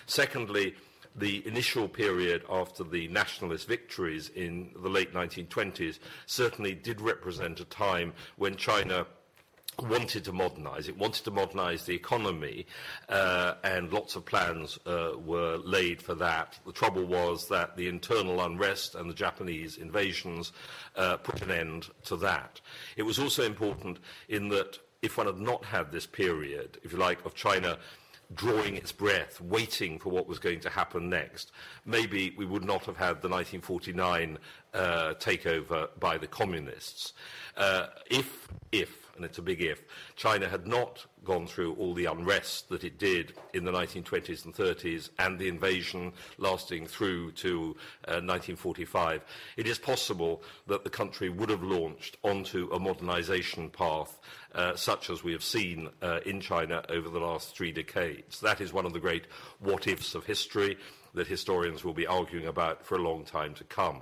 Secondly, 0.05 0.75
the 1.15 1.47
initial 1.47 1.87
period 1.87 2.43
after 2.49 2.83
the 2.83 3.07
nationalist 3.07 3.69
victories 3.69 4.29
in 4.35 4.71
the 4.75 4.89
late 4.89 5.13
1920s 5.13 5.99
certainly 6.25 6.73
did 6.73 6.99
represent 6.99 7.61
a 7.61 7.65
time 7.65 8.11
when 8.35 8.57
China 8.57 9.05
wanted 9.81 10.23
to 10.25 10.31
modernize. 10.31 10.87
It 10.87 10.97
wanted 10.97 11.23
to 11.25 11.31
modernize 11.31 11.85
the 11.85 11.95
economy, 11.95 12.65
uh, 13.09 13.55
and 13.63 13.91
lots 13.91 14.15
of 14.15 14.25
plans 14.25 14.79
uh, 14.85 15.11
were 15.17 15.57
laid 15.57 16.01
for 16.01 16.15
that. 16.15 16.59
The 16.65 16.71
trouble 16.71 17.05
was 17.05 17.47
that 17.49 17.75
the 17.77 17.87
internal 17.87 18.41
unrest 18.41 18.95
and 18.95 19.09
the 19.09 19.13
Japanese 19.13 19.77
invasions 19.77 20.51
uh, 20.95 21.17
put 21.17 21.41
an 21.41 21.51
end 21.51 21.89
to 22.05 22.15
that. 22.17 22.61
It 22.97 23.03
was 23.03 23.19
also 23.19 23.43
important 23.43 23.99
in 24.29 24.49
that 24.49 24.79
if 25.01 25.17
one 25.17 25.27
had 25.27 25.39
not 25.39 25.65
had 25.65 25.91
this 25.91 26.05
period, 26.05 26.77
if 26.83 26.93
you 26.93 26.97
like, 26.97 27.25
of 27.25 27.35
China 27.35 27.77
drawing 28.33 28.75
its 28.75 28.91
breath, 28.91 29.39
waiting 29.41 29.99
for 29.99 30.09
what 30.09 30.27
was 30.27 30.39
going 30.39 30.59
to 30.61 30.69
happen 30.69 31.09
next. 31.09 31.51
Maybe 31.85 32.33
we 32.37 32.45
would 32.45 32.63
not 32.63 32.85
have 32.85 32.97
had 32.97 33.21
the 33.21 33.29
1949 33.29 34.37
uh, 34.73 35.13
takeover 35.19 35.89
by 35.99 36.17
the 36.17 36.27
communists. 36.27 37.13
Uh, 37.55 37.87
if, 38.09 38.47
if 38.71 39.02
and 39.15 39.25
it's 39.25 39.37
a 39.37 39.41
big 39.41 39.61
if, 39.61 39.83
China 40.15 40.47
had 40.47 40.67
not 40.67 41.05
gone 41.23 41.47
through 41.47 41.73
all 41.75 41.93
the 41.93 42.05
unrest 42.05 42.69
that 42.69 42.83
it 42.83 42.97
did 42.97 43.33
in 43.53 43.63
the 43.63 43.71
1920s 43.71 44.45
and 44.45 44.53
30s 44.53 45.09
and 45.19 45.39
the 45.39 45.47
invasion 45.47 46.11
lasting 46.37 46.85
through 46.85 47.31
to 47.31 47.75
uh, 48.07 48.19
1945, 48.19 49.23
it 49.57 49.67
is 49.67 49.77
possible 49.77 50.43
that 50.67 50.83
the 50.83 50.89
country 50.89 51.29
would 51.29 51.49
have 51.49 51.63
launched 51.63 52.17
onto 52.23 52.69
a 52.71 52.79
modernization 52.79 53.69
path 53.69 54.19
uh, 54.55 54.75
such 54.75 55.09
as 55.09 55.23
we 55.23 55.31
have 55.31 55.43
seen 55.43 55.89
uh, 56.01 56.19
in 56.25 56.39
China 56.39 56.83
over 56.89 57.09
the 57.09 57.19
last 57.19 57.55
three 57.55 57.71
decades. 57.71 58.39
That 58.41 58.61
is 58.61 58.73
one 58.73 58.85
of 58.85 58.93
the 58.93 58.99
great 58.99 59.27
what 59.59 59.87
ifs 59.87 60.15
of 60.15 60.25
history 60.25 60.77
that 61.13 61.27
historians 61.27 61.83
will 61.83 61.93
be 61.93 62.07
arguing 62.07 62.47
about 62.47 62.83
for 62.83 62.95
a 62.95 63.01
long 63.01 63.23
time 63.23 63.53
to 63.55 63.63
come. 63.65 64.01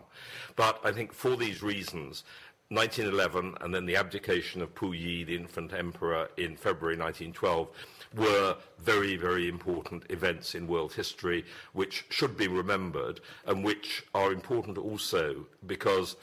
But 0.56 0.80
I 0.84 0.91
think 0.91 1.13
for 1.13 1.36
these 1.36 1.62
reasons, 1.62 2.24
1911 2.72 3.56
and 3.60 3.75
then 3.75 3.86
the 3.86 3.98
abdication 3.98 4.62
of 4.62 4.74
Puyi, 4.74 5.25
the 5.25 5.36
infant 5.36 5.74
emperor, 5.74 6.30
in 6.38 6.56
February 6.56 6.98
1912 6.98 7.68
were 8.16 8.56
very, 8.80 9.18
very 9.18 9.50
important 9.50 10.06
events 10.10 10.56
in 10.56 10.68
world 10.68 10.94
history 10.94 11.44
which 11.74 12.06
should 12.10 12.38
be 12.38 12.48
remembered 12.48 13.20
and 13.46 13.63
which 13.63 14.06
are 14.16 14.32
important 14.32 14.78
also 14.78 15.46
because 15.68 16.16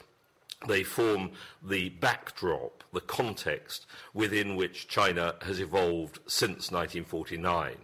they 0.67 0.83
form 0.83 1.31
the 1.63 1.89
backdrop, 1.89 2.83
the 2.91 2.99
context 2.99 3.85
within 4.13 4.57
which 4.57 4.89
China 4.89 5.35
has 5.43 5.59
evolved 5.59 6.19
since 6.27 6.69
1949. 6.69 7.77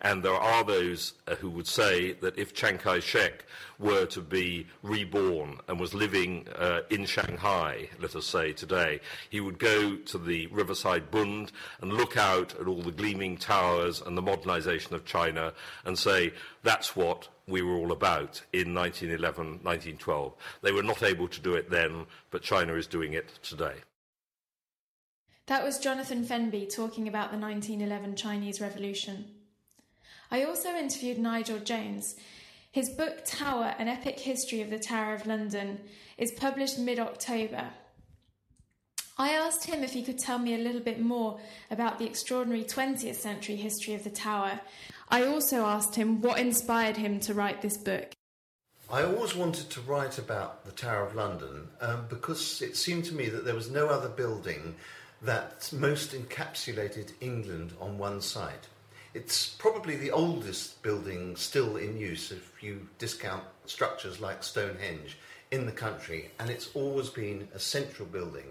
And 0.00 0.22
there 0.22 0.34
are 0.34 0.62
those 0.62 1.14
uh, 1.26 1.34
who 1.34 1.50
would 1.50 1.66
say 1.66 2.12
that 2.12 2.38
if 2.38 2.54
Chiang 2.54 2.78
Kai 2.78 3.00
shek 3.00 3.44
were 3.80 4.06
to 4.06 4.20
be 4.20 4.68
reborn 4.82 5.58
and 5.66 5.80
was 5.80 5.92
living 5.92 6.46
uh, 6.56 6.80
in 6.88 7.04
Shanghai, 7.04 7.88
let 8.00 8.14
us 8.14 8.26
say 8.26 8.52
today, 8.52 9.00
he 9.28 9.40
would 9.40 9.58
go 9.58 9.96
to 9.96 10.18
the 10.18 10.46
Riverside 10.48 11.10
Bund 11.10 11.50
and 11.80 11.92
look 11.92 12.16
out 12.16 12.54
at 12.60 12.68
all 12.68 12.82
the 12.82 12.92
gleaming 12.92 13.38
towers 13.38 14.00
and 14.00 14.16
the 14.16 14.22
modernization 14.22 14.94
of 14.94 15.04
China 15.04 15.52
and 15.84 15.98
say, 15.98 16.32
that's 16.62 16.94
what 16.94 17.28
we 17.50 17.62
were 17.62 17.74
all 17.74 17.92
about 17.92 18.42
in 18.52 18.74
1911, 18.74 19.60
1912. 19.62 20.32
They 20.62 20.72
were 20.72 20.82
not 20.82 21.02
able 21.02 21.28
to 21.28 21.40
do 21.40 21.54
it 21.54 21.70
then, 21.70 22.06
but 22.30 22.42
China 22.42 22.74
is 22.74 22.86
doing 22.86 23.12
it 23.12 23.28
today. 23.42 23.74
That 25.46 25.64
was 25.64 25.78
Jonathan 25.78 26.24
Fenby 26.24 26.72
talking 26.72 27.08
about 27.08 27.32
the 27.32 27.38
1911 27.38 28.16
Chinese 28.16 28.60
Revolution. 28.60 29.24
I 30.30 30.44
also 30.44 30.70
interviewed 30.70 31.18
Nigel 31.18 31.58
Jones. 31.58 32.14
His 32.70 32.88
book 32.88 33.24
Tower 33.24 33.74
An 33.78 33.88
Epic 33.88 34.20
History 34.20 34.60
of 34.60 34.70
the 34.70 34.78
Tower 34.78 35.14
of 35.14 35.26
London 35.26 35.80
is 36.16 36.30
published 36.30 36.78
mid 36.78 37.00
October. 37.00 37.70
I 39.18 39.32
asked 39.32 39.64
him 39.64 39.82
if 39.82 39.92
he 39.92 40.04
could 40.04 40.18
tell 40.18 40.38
me 40.38 40.54
a 40.54 40.58
little 40.58 40.80
bit 40.80 41.00
more 41.00 41.40
about 41.70 41.98
the 41.98 42.06
extraordinary 42.06 42.62
20th 42.62 43.16
century 43.16 43.56
history 43.56 43.94
of 43.94 44.04
the 44.04 44.10
Tower. 44.10 44.60
I 45.10 45.26
also 45.26 45.66
asked 45.66 45.96
him 45.96 46.20
what 46.22 46.38
inspired 46.38 46.96
him 46.96 47.18
to 47.20 47.34
write 47.34 47.62
this 47.62 47.76
book. 47.76 48.12
I 48.92 49.02
always 49.02 49.34
wanted 49.34 49.70
to 49.70 49.80
write 49.80 50.18
about 50.18 50.64
the 50.64 50.72
Tower 50.72 51.04
of 51.04 51.14
London 51.14 51.68
um, 51.80 52.06
because 52.08 52.62
it 52.62 52.76
seemed 52.76 53.04
to 53.06 53.14
me 53.14 53.28
that 53.28 53.44
there 53.44 53.54
was 53.54 53.70
no 53.70 53.88
other 53.88 54.08
building 54.08 54.76
that 55.22 55.70
most 55.72 56.12
encapsulated 56.12 57.12
England 57.20 57.72
on 57.80 57.98
one 57.98 58.20
side. 58.20 58.66
It's 59.12 59.48
probably 59.48 59.96
the 59.96 60.12
oldest 60.12 60.82
building 60.82 61.34
still 61.36 61.76
in 61.76 61.98
use 61.98 62.30
if 62.30 62.62
you 62.62 62.88
discount 62.98 63.42
structures 63.66 64.20
like 64.20 64.42
Stonehenge 64.42 65.18
in 65.50 65.66
the 65.66 65.72
country, 65.72 66.30
and 66.38 66.48
it's 66.48 66.70
always 66.74 67.10
been 67.10 67.48
a 67.52 67.58
central 67.58 68.06
building. 68.06 68.46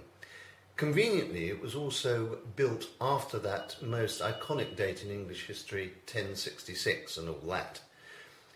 Conveniently, 0.80 1.50
it 1.50 1.62
was 1.62 1.76
also 1.76 2.38
built 2.56 2.88
after 3.02 3.38
that 3.38 3.76
most 3.82 4.22
iconic 4.22 4.78
date 4.78 5.04
in 5.04 5.12
English 5.12 5.46
history, 5.46 5.88
1066, 6.06 7.18
and 7.18 7.28
all 7.28 7.50
that. 7.50 7.82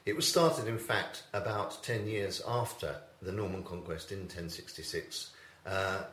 It 0.05 0.15
was 0.15 0.25
started, 0.25 0.69
in 0.69 0.77
fact, 0.77 1.23
about 1.33 1.83
10 1.83 2.07
years 2.07 2.41
after 2.47 2.95
the 3.21 3.33
Norman 3.33 3.61
conquest 3.61 4.13
in 4.13 4.19
1066. 4.19 5.31
Uh, 5.65 6.03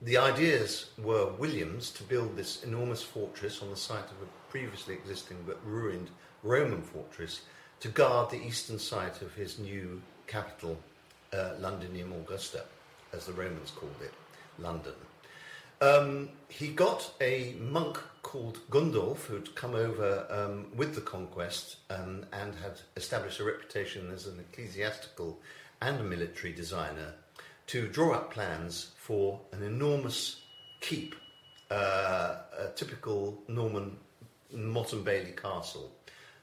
the 0.00 0.16
ideas 0.16 0.90
were 0.96 1.26
William's 1.26 1.90
to 1.90 2.04
build 2.04 2.36
this 2.36 2.62
enormous 2.62 3.02
fortress 3.02 3.60
on 3.60 3.68
the 3.68 3.76
site 3.76 4.12
of 4.12 4.22
a 4.22 4.50
previously 4.52 4.94
existing 4.94 5.38
but 5.44 5.58
ruined 5.66 6.10
Roman 6.44 6.82
fortress 6.82 7.40
to 7.80 7.88
guard 7.88 8.30
the 8.30 8.40
eastern 8.46 8.78
site 8.78 9.22
of 9.22 9.34
his 9.34 9.58
new 9.58 10.00
capital, 10.28 10.78
uh, 11.32 11.54
Londinium 11.58 12.12
Augusta, 12.12 12.62
as 13.12 13.26
the 13.26 13.32
Romans 13.32 13.72
called 13.72 13.96
it, 14.00 14.14
London. 14.60 14.94
Um, 15.80 16.30
he 16.48 16.68
got 16.68 17.12
a 17.20 17.54
monk 17.60 17.98
called 18.22 18.58
Gundulf, 18.70 19.26
who'd 19.26 19.54
come 19.54 19.74
over 19.74 20.26
um, 20.28 20.66
with 20.76 20.94
the 20.94 21.00
conquest 21.00 21.76
um, 21.88 22.26
and 22.32 22.54
had 22.56 22.80
established 22.96 23.38
a 23.38 23.44
reputation 23.44 24.10
as 24.12 24.26
an 24.26 24.40
ecclesiastical 24.40 25.38
and 25.80 26.00
a 26.00 26.04
military 26.04 26.52
designer, 26.52 27.14
to 27.68 27.86
draw 27.86 28.14
up 28.14 28.32
plans 28.32 28.90
for 28.96 29.40
an 29.52 29.62
enormous 29.62 30.40
keep, 30.80 31.14
uh, 31.70 32.36
a 32.58 32.68
typical 32.74 33.40
Norman 33.46 33.96
Motte 34.52 34.94
and 34.94 35.04
Bailey 35.04 35.32
Castle. 35.32 35.92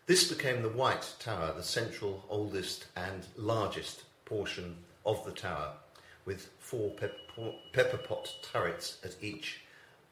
This 0.06 0.32
became 0.32 0.62
the 0.62 0.70
White 0.70 1.14
Tower, 1.20 1.54
the 1.58 1.64
central, 1.64 2.24
oldest, 2.30 2.86
and 2.96 3.26
largest 3.36 4.04
portion 4.24 4.78
of 5.06 5.26
the 5.26 5.32
tower, 5.32 5.74
with 6.26 6.50
four 6.60 6.92
pepper, 6.92 7.54
pepper 7.74 7.98
pot 7.98 8.34
turrets 8.42 8.98
at 9.04 9.16
each 9.22 9.62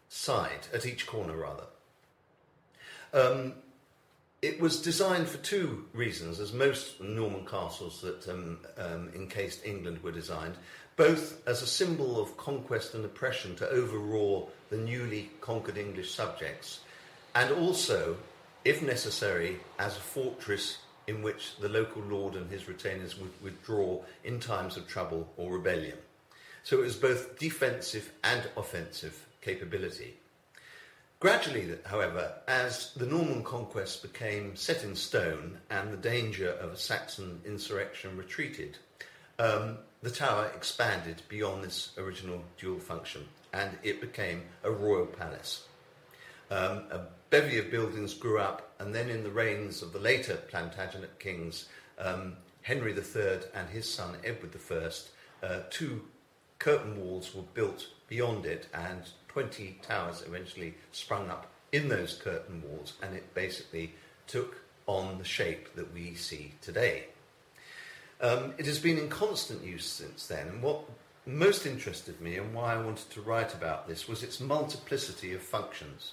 side, 0.10 0.68
at 0.74 0.86
each 0.86 1.08
corner 1.08 1.36
rather. 1.36 1.64
Um, 3.14 3.54
it 4.42 4.60
was 4.60 4.82
designed 4.82 5.28
for 5.28 5.38
two 5.38 5.86
reasons, 5.94 6.40
as 6.40 6.52
most 6.52 7.00
Norman 7.02 7.46
castles 7.46 8.02
that 8.02 8.28
um, 8.28 8.60
um, 8.78 9.10
encased 9.16 9.66
England 9.66 10.04
were 10.04 10.12
designed, 10.12 10.56
both 10.98 11.42
as 11.48 11.62
a 11.62 11.68
symbol 11.68 12.22
of 12.22 12.36
conquest 12.38 12.94
and 12.94 13.06
oppression 13.06 13.56
to 13.56 13.70
overawe 13.70 14.48
the 14.70 14.78
newly 14.78 15.32
conquered 15.40 15.78
English 15.78 16.14
subjects, 16.14 16.82
and 17.36 17.52
also, 17.52 18.18
if 18.66 18.82
necessary, 18.82 19.60
as 19.80 19.96
a 19.96 20.02
fortress 20.02 20.78
in 21.08 21.22
which 21.22 21.58
the 21.58 21.70
local 21.70 22.02
lord 22.04 22.36
and 22.36 22.50
his 22.50 22.68
retainers 22.68 23.18
would 23.20 23.32
withdraw 23.42 24.02
in 24.24 24.40
times 24.40 24.78
of 24.78 24.88
trouble 24.88 25.32
or 25.38 25.52
rebellion. 25.52 25.98
So 26.64 26.80
it 26.80 26.84
was 26.86 26.96
both 26.96 27.38
defensive 27.40 28.12
and 28.24 28.44
offensive 28.56 29.26
capability. 29.42 30.16
Gradually, 31.20 31.78
however, 31.86 32.34
as 32.48 32.92
the 32.96 33.06
Norman 33.06 33.44
conquest 33.44 34.02
became 34.02 34.56
set 34.56 34.84
in 34.84 34.96
stone 34.96 35.58
and 35.70 35.92
the 35.92 35.98
danger 35.98 36.50
of 36.50 36.72
a 36.72 36.78
Saxon 36.78 37.42
insurrection 37.46 38.18
retreated, 38.18 38.78
um, 39.40 39.78
the 40.02 40.12
tower 40.12 40.52
expanded 40.54 41.22
beyond 41.30 41.64
this 41.64 41.92
original 41.98 42.44
dual 42.58 42.80
function 42.80 43.26
and 43.54 43.78
it 43.84 44.02
became 44.02 44.44
a 44.64 44.72
royal 44.72 45.06
palace. 45.06 45.66
Um, 46.52 46.84
a 46.92 47.02
bevy 47.34 47.58
of 47.58 47.72
buildings 47.72 48.14
grew 48.14 48.38
up, 48.38 48.76
and 48.78 48.94
then 48.94 49.10
in 49.10 49.24
the 49.24 49.32
reigns 49.32 49.82
of 49.82 49.92
the 49.92 49.98
later 49.98 50.38
Plantagenet 50.52 51.18
kings, 51.18 51.68
um, 51.98 52.38
Henry 52.62 52.94
III 52.94 53.40
and 53.56 53.68
his 53.70 53.92
son 53.92 54.16
Edward 54.24 54.56
I, 54.70 55.44
uh, 55.44 55.64
two 55.72 56.04
curtain 56.60 56.96
walls 56.96 57.34
were 57.34 57.42
built 57.56 57.88
beyond 58.08 58.46
it, 58.46 58.68
and 58.72 59.02
20 59.30 59.80
towers 59.82 60.22
eventually 60.28 60.76
sprung 60.92 61.28
up 61.32 61.52
in 61.72 61.90
those 61.90 62.14
curtain 62.24 62.62
walls, 62.62 62.94
and 63.02 63.16
it 63.16 63.34
basically 63.34 63.96
took 64.28 64.62
on 64.86 65.18
the 65.18 65.26
shape 65.26 65.74
that 65.74 65.92
we 65.92 66.14
see 66.14 66.54
today. 66.62 67.08
Um, 68.22 68.54
it 68.60 68.68
has 68.68 68.78
been 68.78 69.00
in 69.00 69.10
constant 69.10 69.64
use 69.64 69.88
since 69.88 70.28
then, 70.28 70.50
and 70.50 70.62
what 70.62 70.88
most 71.26 71.66
interested 71.66 72.22
me 72.22 72.38
and 72.38 72.54
why 72.54 72.76
I 72.76 72.84
wanted 72.84 73.10
to 73.10 73.22
write 73.22 73.56
about 73.56 73.88
this 73.88 74.08
was 74.08 74.22
its 74.22 74.40
multiplicity 74.40 75.34
of 75.34 75.42
functions. 75.42 76.12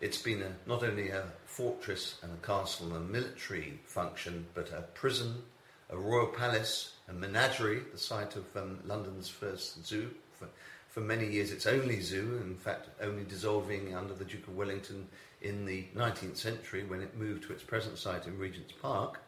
It's 0.00 0.22
been 0.22 0.40
a, 0.40 0.52
not 0.66 0.82
only 0.82 1.10
a 1.10 1.24
fortress 1.44 2.16
and 2.22 2.32
a 2.32 2.46
castle 2.46 2.86
and 2.86 2.96
a 2.96 3.00
military 3.00 3.80
function, 3.84 4.46
but 4.54 4.72
a 4.72 4.80
prison, 4.94 5.42
a 5.90 5.98
royal 5.98 6.28
palace, 6.28 6.94
a 7.06 7.12
menagerie, 7.12 7.82
the 7.92 7.98
site 7.98 8.34
of 8.34 8.44
um, 8.56 8.78
London's 8.86 9.28
first 9.28 9.84
zoo. 9.86 10.10
For, 10.38 10.48
for 10.88 11.00
many 11.00 11.26
years, 11.26 11.52
its 11.52 11.66
only 11.66 12.00
zoo, 12.00 12.40
in 12.42 12.56
fact, 12.56 12.88
only 13.02 13.24
dissolving 13.24 13.94
under 13.94 14.14
the 14.14 14.24
Duke 14.24 14.48
of 14.48 14.56
Wellington 14.56 15.06
in 15.42 15.66
the 15.66 15.84
19th 15.94 16.38
century 16.38 16.82
when 16.82 17.02
it 17.02 17.18
moved 17.18 17.42
to 17.44 17.52
its 17.52 17.62
present 17.62 17.98
site 17.98 18.26
in 18.26 18.38
Regent's 18.38 18.72
Park. 18.72 19.20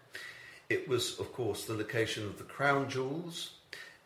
It 0.71 0.89
was, 0.89 1.19
of 1.21 1.35
course, 1.35 1.67
the 1.67 1.75
location 1.75 2.25
of 2.25 2.39
the 2.39 2.45
crown 2.45 2.89
jewels. 2.89 3.57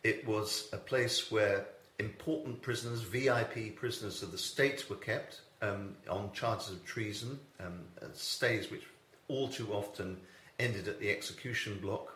It 0.03 0.27
was 0.27 0.67
a 0.73 0.77
place 0.77 1.31
where 1.31 1.65
important 1.97 2.61
prisoners, 2.61 3.03
VIP 3.03 3.77
prisoners 3.77 4.21
of 4.21 4.33
the 4.33 4.37
state, 4.37 4.89
were 4.89 4.97
kept 4.97 5.39
um, 5.61 5.95
on 6.09 6.31
charges 6.33 6.69
of 6.71 6.85
treason, 6.85 7.39
um, 7.59 7.79
stays 8.13 8.71
which 8.71 8.83
all 9.27 9.47
too 9.47 9.67
often 9.71 10.17
ended 10.59 10.87
at 10.87 10.99
the 10.99 11.09
execution 11.09 11.79
block. 11.79 12.13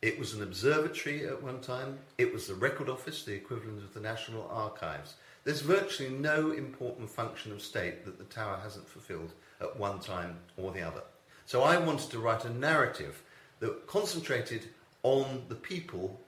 It 0.00 0.18
was 0.18 0.34
an 0.34 0.42
observatory 0.42 1.26
at 1.26 1.42
one 1.42 1.60
time. 1.60 1.98
It 2.18 2.32
was 2.32 2.46
the 2.46 2.54
record 2.54 2.88
office, 2.88 3.24
the 3.24 3.34
equivalent 3.34 3.82
of 3.82 3.94
the 3.94 4.00
National 4.00 4.48
Archives. 4.50 5.14
There's 5.44 5.60
virtually 5.60 6.10
no 6.10 6.52
important 6.52 7.10
function 7.10 7.52
of 7.52 7.62
state 7.62 8.04
that 8.04 8.18
the 8.18 8.24
tower 8.24 8.58
hasn't 8.62 8.88
fulfilled 8.88 9.32
at 9.60 9.78
one 9.78 9.98
time 9.98 10.36
or 10.56 10.72
the 10.72 10.82
other. 10.82 11.02
So 11.46 11.62
I 11.62 11.78
wanted 11.78 12.10
to 12.10 12.18
write 12.18 12.44
a 12.44 12.50
narrative 12.50 13.22
that 13.60 13.86
concentrated 13.86 14.68
on 15.02 15.42
the 15.48 15.54
people 15.54 16.20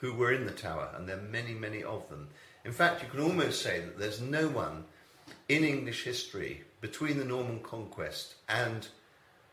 who 0.00 0.14
were 0.14 0.32
in 0.32 0.46
the 0.46 0.52
tower, 0.52 0.90
and 0.96 1.08
there 1.08 1.18
are 1.18 1.22
many, 1.22 1.54
many 1.54 1.82
of 1.82 2.08
them. 2.08 2.28
In 2.64 2.72
fact, 2.72 3.02
you 3.02 3.08
can 3.08 3.20
almost 3.20 3.62
say 3.62 3.80
that 3.80 3.98
there's 3.98 4.20
no 4.20 4.48
one 4.48 4.84
in 5.48 5.64
English 5.64 6.04
history 6.04 6.64
between 6.80 7.18
the 7.18 7.24
Norman 7.24 7.60
conquest 7.60 8.34
and 8.48 8.88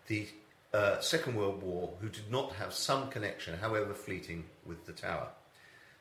the 0.07 0.27
uh, 0.73 0.99
Second 0.99 1.35
World 1.35 1.61
War 1.61 1.93
who 2.01 2.09
did 2.09 2.29
not 2.31 2.53
have 2.53 2.73
some 2.73 3.09
connection, 3.09 3.57
however 3.57 3.93
fleeting, 3.93 4.45
with 4.65 4.85
the 4.85 4.91
tower. 4.91 5.27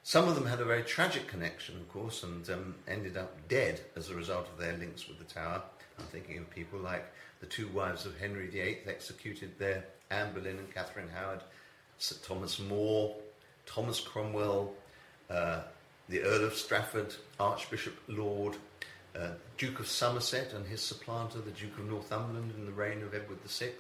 Some 0.03 0.29
of 0.29 0.35
them 0.35 0.47
had 0.47 0.61
a 0.61 0.65
very 0.65 0.83
tragic 0.83 1.29
connection, 1.29 1.77
of 1.77 1.89
course, 1.89 2.23
and 2.23 2.49
um, 2.51 2.75
ended 2.89 3.17
up 3.17 3.49
dead 3.49 3.81
as 3.95 4.11
a 4.11 4.15
result 4.15 4.49
of 4.49 4.59
their 4.59 4.77
links 4.77 5.07
with 5.07 5.19
the 5.19 5.33
tower. 5.33 5.63
I'm 5.99 6.07
thinking 6.07 6.39
of 6.39 6.51
people 6.51 6.81
like 6.81 7.05
the 7.41 7.47
two 7.47 7.69
wives 7.69 8.07
of 8.07 8.19
Henry 8.19 8.49
VIII 8.49 8.79
executed 8.87 9.53
there, 9.59 9.85
Anne 10.11 10.33
Boleyn 10.33 10.59
and 10.59 10.75
Catherine 10.75 11.09
Howard, 11.15 11.41
Sir 11.99 12.17
Thomas 12.25 12.59
More, 12.59 13.15
Thomas 13.67 14.01
Cromwell, 14.01 14.75
uh, 15.31 15.61
the 16.09 16.23
Earl 16.23 16.45
of 16.45 16.55
Strafford, 16.55 17.15
Archbishop 17.39 17.95
Laud, 18.09 18.57
uh, 19.19 19.31
Duke 19.59 19.81
of 19.81 19.89
Somerset 19.89 20.53
and 20.53 20.67
his 20.67 20.81
supplanter, 20.81 21.39
the 21.41 21.51
Duke 21.51 21.79
of 21.79 21.89
Northumberland 21.91 22.53
in 22.57 22.67
the 22.67 22.73
reign 22.73 23.03
of 23.03 23.15
Edward 23.15 23.39
VI, 23.47 23.71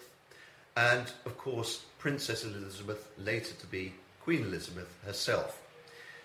and 0.76 1.10
of 1.24 1.36
course 1.38 1.84
Princess 1.98 2.44
Elizabeth, 2.44 3.10
later 3.18 3.54
to 3.54 3.66
be 3.66 3.92
Queen 4.22 4.42
Elizabeth 4.42 4.92
herself. 5.04 5.60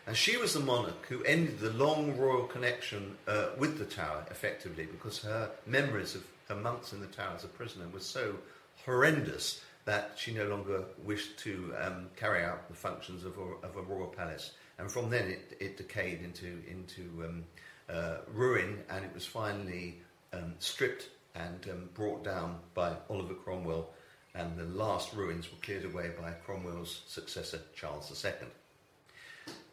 And 0.06 0.16
she 0.16 0.38
was 0.38 0.54
the 0.54 0.62
monarch 0.62 1.06
who 1.08 1.24
ended 1.26 1.60
the 1.60 1.72
long 1.72 2.16
royal 2.18 2.44
connection 2.44 3.18
uh, 3.28 3.48
with 3.58 3.78
the 3.78 3.86
Tower, 3.86 4.26
effectively, 4.32 4.86
because 4.86 5.22
her 5.22 5.52
memories 5.66 6.16
of 6.16 6.24
her 6.48 6.56
months 6.56 6.94
in 6.94 7.02
the 7.02 7.08
Tower 7.08 7.36
as 7.36 7.44
a 7.44 7.48
prisoner 7.48 7.88
were 7.90 8.00
so 8.00 8.36
horrendous 8.86 9.62
that 9.84 10.12
she 10.18 10.34
no 10.34 10.46
longer 10.48 10.84
wished 11.04 11.38
to 11.40 11.74
um, 11.82 12.08
carry 12.16 12.44
out 12.44 12.68
the 12.70 12.76
functions 12.76 13.24
of 13.24 13.38
a, 13.38 13.66
of 13.66 13.76
a, 13.76 13.82
royal 13.82 14.08
palace. 14.08 14.52
And 14.80 14.92
from 14.92 15.10
then 15.10 15.30
it, 15.30 15.58
it 15.60 15.78
decayed 15.78 16.22
into, 16.22 16.62
into 16.70 17.26
um, 17.26 17.44
uh, 17.90 18.18
ruin, 18.34 18.84
and 18.90 19.06
it 19.06 19.14
was 19.14 19.26
finally 19.26 20.02
um, 20.34 20.56
stripped 20.60 21.10
and 21.36 21.68
um, 21.70 21.90
brought 21.94 22.24
down 22.24 22.60
by 22.74 22.94
Oliver 23.10 23.34
Cromwell, 23.34 23.90
and 24.36 24.58
the 24.58 24.66
last 24.66 25.14
ruins 25.14 25.52
were 25.52 25.58
cleared 25.62 25.86
away 25.86 26.12
by 26.20 26.32
Cromwell's 26.32 27.02
successor, 27.08 27.62
Charles 27.76 28.12
II. 28.24 28.32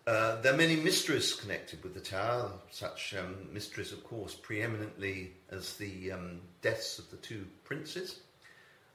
Uh, 0.07 0.41
there 0.43 0.53
are 0.53 0.57
many 0.57 0.77
mysteries 0.77 1.33
connected 1.35 1.83
with 1.83 1.95
the 1.95 2.01
tower, 2.01 2.53
such 2.71 3.15
um, 3.19 3.49
mysteries, 3.51 3.91
of 3.91 4.05
course, 4.05 4.35
preeminently 4.35 5.33
as 5.51 5.77
the 5.77 6.13
um, 6.13 6.41
deaths 6.61 6.99
of 6.99 7.11
the 7.11 7.17
two 7.17 7.47
princes. 7.65 8.21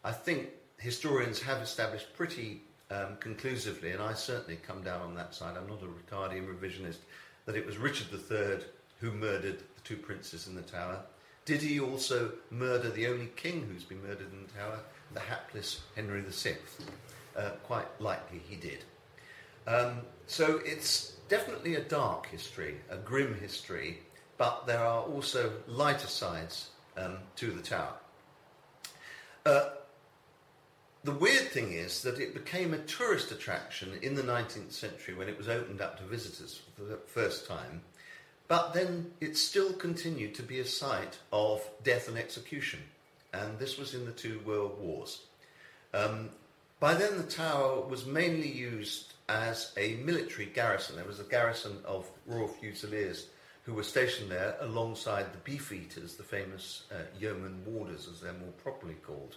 I 0.04 0.12
think 0.12 0.50
historians 0.78 1.42
have 1.42 1.62
established 1.62 2.14
pretty 2.14 2.62
um, 2.92 3.18
conclusively, 3.20 3.92
and 3.92 4.02
I 4.02 4.14
certainly 4.14 4.58
come 4.58 4.84
down 4.84 5.02
on 5.02 5.16
that 5.16 5.34
side, 5.34 5.58
I'm 5.58 5.68
not 5.68 5.82
a 5.82 5.88
Ricardian 5.88 6.48
revisionist, 6.48 7.00
that 7.46 7.56
it 7.56 7.66
was 7.66 7.78
Richard 7.78 8.08
III 8.14 8.60
who 9.00 9.12
murdered 9.12 9.60
the 9.60 9.82
two 9.84 9.98
princes 9.98 10.48
in 10.48 10.56
the 10.56 10.62
tower. 10.62 11.02
Did 11.46 11.62
he 11.62 11.80
also 11.80 12.34
murder 12.52 12.90
the 12.90 13.08
only 13.08 13.30
king 13.36 13.68
who's 13.72 13.84
been 13.84 14.04
murdered 14.04 14.32
in 14.32 14.46
the 14.46 14.60
tower, 14.60 14.80
the 15.14 15.20
hapless 15.20 15.82
Henry 15.96 16.22
VI? 16.22 16.58
Uh, 17.36 17.52
quite 17.64 17.88
likely 18.00 18.42
he 18.48 18.56
did. 18.56 18.84
Um, 19.66 20.02
so 20.28 20.60
it's 20.66 21.14
definitely 21.28 21.76
a 21.76 21.82
dark 21.82 22.28
history, 22.28 22.76
a 22.90 22.98
grim 22.98 23.40
history, 23.40 24.00
but 24.38 24.66
there 24.68 24.84
are 24.84 25.04
also 25.04 25.52
lighter 25.68 26.08
sides 26.08 26.70
um, 26.98 27.18
to 27.38 27.52
the 27.52 27.62
tower. 27.62 27.94
Uh, 29.46 29.70
the 31.04 31.12
weird 31.12 31.48
thing 31.48 31.72
is 31.72 32.02
that 32.02 32.20
it 32.20 32.34
became 32.34 32.74
a 32.74 32.80
tourist 32.80 33.32
attraction 33.32 33.98
in 34.02 34.16
the 34.16 34.22
19th 34.22 34.74
century 34.74 35.16
when 35.16 35.30
it 35.30 35.38
was 35.38 35.48
opened 35.48 35.82
up 35.82 35.98
to 35.98 36.04
visitors 36.04 36.62
for 36.76 36.84
the 36.84 36.98
first 36.98 37.48
time, 37.48 37.82
but 38.50 38.74
then 38.74 39.12
it 39.22 39.38
still 39.38 39.72
continued 39.74 40.34
to 40.36 40.44
be 40.44 40.60
a 40.60 40.66
site 40.66 41.20
of 41.32 41.62
death 41.84 42.10
and 42.10 42.18
execution, 42.18 42.80
and 43.32 43.58
this 43.60 43.78
was 43.78 43.94
in 43.94 44.06
the 44.06 44.12
two 44.12 44.42
world 44.46 44.78
wars. 44.82 45.22
Um, 45.94 46.32
by 46.80 46.96
then, 46.96 47.18
the 47.18 47.24
tower 47.24 47.82
was 47.82 48.06
mainly 48.06 48.52
used 48.52 49.14
as 49.28 49.72
a 49.78 49.96
military 49.98 50.48
garrison. 50.48 50.96
There 50.96 51.06
was 51.06 51.20
a 51.20 51.26
garrison 51.26 51.78
of 51.86 52.10
Royal 52.26 52.48
Fusiliers 52.48 53.28
who 53.64 53.74
were 53.74 53.84
stationed 53.84 54.32
there 54.32 54.56
alongside 54.62 55.28
the 55.32 55.52
Beefeaters, 55.52 56.18
the 56.18 56.24
famous 56.24 56.86
uh, 56.92 57.04
yeoman 57.20 57.62
warders, 57.68 58.08
as 58.12 58.20
they're 58.20 58.34
more 58.34 58.54
properly 58.64 58.96
called. 59.06 59.36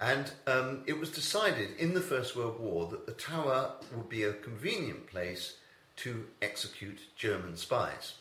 And 0.00 0.30
um, 0.46 0.84
it 0.86 0.98
was 0.98 1.10
decided 1.10 1.76
in 1.78 1.92
the 1.92 2.00
First 2.00 2.34
World 2.34 2.58
War 2.60 2.86
that 2.86 3.04
the 3.04 3.12
tower 3.12 3.72
would 3.94 4.08
be 4.08 4.22
a 4.22 4.32
convenient 4.32 5.06
place 5.06 5.56
to 5.96 6.26
execute 6.42 7.00
German 7.16 7.56
spies. 7.56 8.14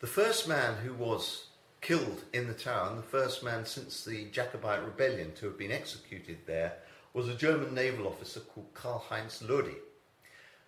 The 0.00 0.06
first 0.06 0.46
man 0.48 0.76
who 0.76 0.94
was 0.94 1.46
killed 1.80 2.24
in 2.32 2.46
the 2.46 2.54
tower, 2.54 2.88
and 2.88 2.98
the 2.98 3.02
first 3.02 3.42
man 3.42 3.64
since 3.64 4.04
the 4.04 4.26
Jacobite 4.26 4.84
rebellion 4.84 5.32
to 5.36 5.46
have 5.46 5.58
been 5.58 5.72
executed 5.72 6.38
there, 6.46 6.74
was 7.12 7.28
a 7.28 7.34
German 7.34 7.74
naval 7.74 8.06
officer 8.06 8.40
called 8.40 8.74
Karl 8.74 8.98
Heinz 9.08 9.42
Lody, 9.42 9.76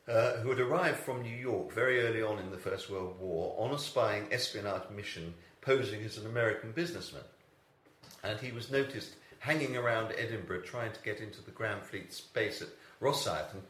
uh, 0.09 0.37
who 0.37 0.49
had 0.49 0.61
arrived 0.61 0.99
from 1.01 1.23
New 1.23 1.37
York 1.37 1.73
very 1.73 2.01
early 2.01 2.23
on 2.23 2.39
in 2.39 2.51
the 2.51 2.57
First 2.57 2.89
World 2.89 3.21
War 3.21 3.55
on 3.59 3.75
a 3.75 3.79
spying 3.79 4.27
espionage 4.33 4.89
mission 4.95 5.35
posing 5.61 6.03
as 6.03 6.17
an 6.17 6.27
American 6.27 6.73
businessman. 6.73 7.25
And 8.25 8.41
he 8.41 8.51
was 8.51 8.71
noticed 8.71 9.15
hanging 9.41 9.77
around 9.77 10.15
Edinburgh 10.17 10.63
trying 10.63 10.93
to 10.93 11.03
get 11.03 11.21
into 11.21 11.43
the 11.43 11.51
Grand 11.51 11.83
Fleet's 11.83 12.21
base 12.21 12.63
at 12.63 12.69
Rosyth 13.01 13.53
and 13.53 13.63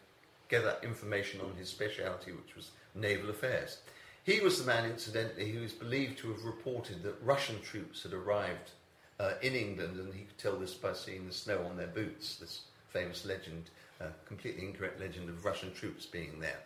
gather 0.49 0.77
information 0.83 1.41
on 1.41 1.57
his 1.57 1.69
speciality, 1.69 2.33
which 2.33 2.57
was 2.57 2.71
naval 2.95 3.31
affairs. 3.31 3.79
He 4.25 4.41
was 4.41 4.59
the 4.59 4.67
man, 4.67 4.85
incidentally, 4.85 5.51
who 5.51 5.63
is 5.63 5.73
believed 5.73 6.19
to 6.19 6.29
have 6.29 6.45
reported 6.45 7.03
that 7.03 7.23
Russian 7.23 7.61
troops 7.63 8.03
had 8.03 8.13
arrived 8.13 8.73
uh, 9.19 9.33
in 9.43 9.55
England, 9.55 9.99
and 9.99 10.13
he 10.13 10.25
could 10.25 10.39
tell 10.39 10.59
this 10.59 10.75
by 10.75 10.93
seeing 10.93 11.27
the 11.27 11.33
snow 11.33 11.65
on 11.69 11.77
their 11.77 11.87
boots, 11.87 12.37
this 12.37 12.63
famous 12.91 13.25
legend, 13.25 13.71
uh, 14.01 14.07
completely 14.27 14.65
incorrect 14.65 15.01
legend 15.01 15.29
of 15.29 15.45
Russian 15.45 15.73
troops 15.73 16.07
being 16.07 16.41
there. 16.41 16.59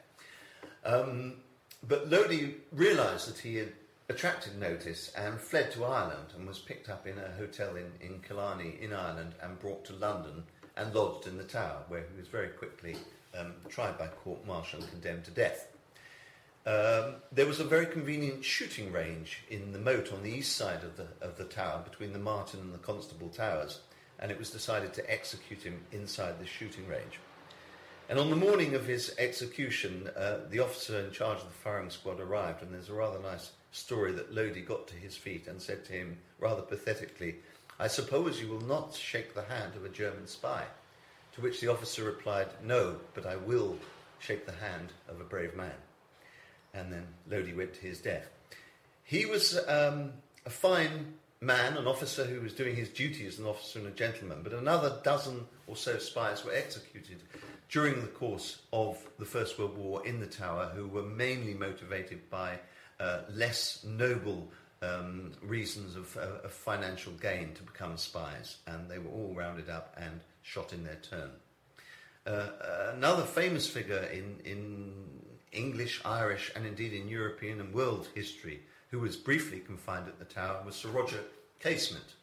Um, 0.85 1.35
but 1.87 2.11
Lody 2.11 2.55
realised 2.73 3.29
that 3.29 3.39
he 3.39 3.57
had 3.57 3.73
attracted 4.09 4.59
notice 4.59 5.13
and 5.17 5.41
fled 5.41 5.73
to 5.73 5.85
Ireland 5.85 6.33
and 6.37 6.47
was 6.47 6.59
picked 6.59 6.89
up 6.89 7.07
in 7.07 7.17
a 7.19 7.33
hotel 7.39 7.77
in, 7.77 7.93
in 8.07 8.21
Killarney 8.21 8.77
in 8.81 8.93
Ireland 8.93 9.35
and 9.43 9.59
brought 9.59 9.85
to 9.87 9.93
London 9.95 10.45
and 10.77 10.95
lodged 10.95 11.27
in 11.27 11.39
the 11.39 11.45
Tower, 11.45 11.83
where 11.89 12.05
he 12.13 12.19
was 12.19 12.29
very 12.29 12.49
quickly 12.49 12.97
um, 13.39 13.53
tried 13.69 13.99
by 13.99 14.07
court 14.07 14.47
martial 14.47 14.81
and 14.81 14.91
condemned 14.91 15.25
to 15.25 15.31
death. 15.31 15.69
Um, 16.65 17.17
there 17.33 17.47
was 17.47 17.59
a 17.59 17.65
very 17.65 17.87
convenient 17.87 18.45
shooting 18.45 18.93
range 18.93 19.43
in 19.51 19.73
the 19.73 19.79
moat 19.79 20.13
on 20.13 20.23
the 20.23 20.31
east 20.31 20.57
side 20.57 20.85
of 20.85 20.97
the, 20.97 21.09
of 21.21 21.37
the 21.37 21.45
tower 21.45 21.83
between 21.83 22.13
the 22.13 22.21
Martin 22.21 22.61
and 22.61 22.73
the 22.73 22.79
Constable 22.79 23.31
Towers, 23.31 23.81
and 24.21 24.31
it 24.31 24.39
was 24.39 24.51
decided 24.51 24.95
to 24.95 25.11
execute 25.11 25.63
him 25.63 25.81
inside 25.91 26.39
the 26.39 26.47
shooting 26.47 26.87
range. 26.87 27.19
And 28.09 28.19
on 28.19 28.31
the 28.31 28.37
morning 28.37 28.75
of 28.75 28.87
his 28.87 29.15
execution, 29.19 30.09
uh, 30.17 30.41
the 30.51 30.61
officer 30.61 31.01
in 31.01 31.11
charge 31.11 31.39
of 31.39 31.47
the 31.47 31.51
firing 31.51 31.91
squad 31.91 32.21
arrived, 32.21 32.63
and 32.63 32.73
there's 32.73 32.91
a 32.91 32.95
rather 32.95 33.19
nice 33.19 33.53
story 33.73 34.13
that 34.13 34.35
Lody 34.35 34.61
got 34.61 34.87
to 34.89 34.95
his 34.95 35.17
feet 35.17 35.49
and 35.49 35.61
said 35.61 35.85
to 35.87 35.93
him, 35.93 36.19
rather 36.39 36.63
pathetically, 36.63 37.37
I 37.81 37.89
suppose 37.89 38.41
you 38.41 38.49
will 38.49 38.61
not 38.61 38.95
shake 38.95 39.35
the 39.35 39.45
hand 39.45 39.75
of 39.75 39.85
a 39.85 39.89
German 39.89 40.27
spy. 40.27 40.65
To 41.35 41.41
which 41.41 41.61
the 41.61 41.69
officer 41.69 42.05
replied, 42.05 42.49
No, 42.63 42.97
but 43.15 43.27
I 43.27 43.37
will 43.37 43.77
shake 44.19 44.47
the 44.47 44.53
hand 44.53 44.93
of 45.09 45.21
a 45.21 45.25
brave 45.25 45.55
man 45.55 45.73
and 46.75 46.93
then 46.93 47.07
Lody 47.31 47.53
went 47.53 47.75
to 47.75 47.81
his 47.81 48.01
death. 48.01 48.29
He 49.05 49.27
was 49.27 49.59
um, 49.69 50.13
a 50.47 50.51
fine 50.51 51.15
man, 51.41 51.77
an 51.77 51.87
officer 51.87 52.25
who 52.25 52.41
was 52.41 52.53
doing 52.55 52.77
his 52.77 52.89
duty 52.89 53.27
as 53.27 53.39
an 53.39 53.47
officer 53.47 53.79
and 53.79 53.89
a 53.89 53.93
gentleman, 53.93 54.41
but 54.43 54.53
another 54.53 54.99
dozen 55.03 55.47
or 55.67 55.77
so 55.77 55.99
spies 55.99 56.45
were 56.45 56.55
executed 56.55 57.23
during 57.69 58.01
the 58.01 58.09
course 58.09 58.61
of 58.73 58.99
the 59.19 59.25
First 59.25 59.59
World 59.59 59.77
War 59.77 60.07
in 60.07 60.21
the 60.21 60.27
Tower, 60.27 60.71
who 60.75 60.87
were 60.87 61.03
mainly 61.03 61.55
motivated 61.55 62.31
by 62.31 62.59
uh, 63.01 63.23
less 63.31 63.85
noble 63.85 64.49
um, 64.83 65.33
reasons 65.43 65.97
of, 65.97 66.17
uh, 66.17 66.45
of, 66.45 66.53
financial 66.53 67.13
gain 67.15 67.55
to 67.55 67.63
become 67.63 67.97
spies, 67.97 68.59
and 68.67 68.91
they 68.91 68.99
were 68.99 69.11
all 69.11 69.33
rounded 69.35 69.71
up 69.71 69.95
and 69.97 70.21
shot 70.43 70.73
in 70.73 70.85
their 70.85 70.97
turn. 70.97 71.31
Uh, 72.27 72.49
another 72.95 73.23
famous 73.23 73.67
figure 73.69 74.09
in, 74.13 74.37
in 74.45 74.93
English, 75.53 76.01
Irish, 76.05 76.53
and 76.55 76.67
indeed 76.67 76.93
in 76.93 77.09
European 77.09 77.61
and 77.61 77.73
world 77.73 78.09
history, 78.15 78.61
who 78.91 78.99
was 78.99 79.17
briefly 79.17 79.61
confined 79.61 80.09
at 80.09 80.19
the 80.19 80.25
Tower, 80.25 80.63
was 80.65 80.75
Sir 80.75 80.89
Roger 80.91 81.21
Casement, 81.61 82.15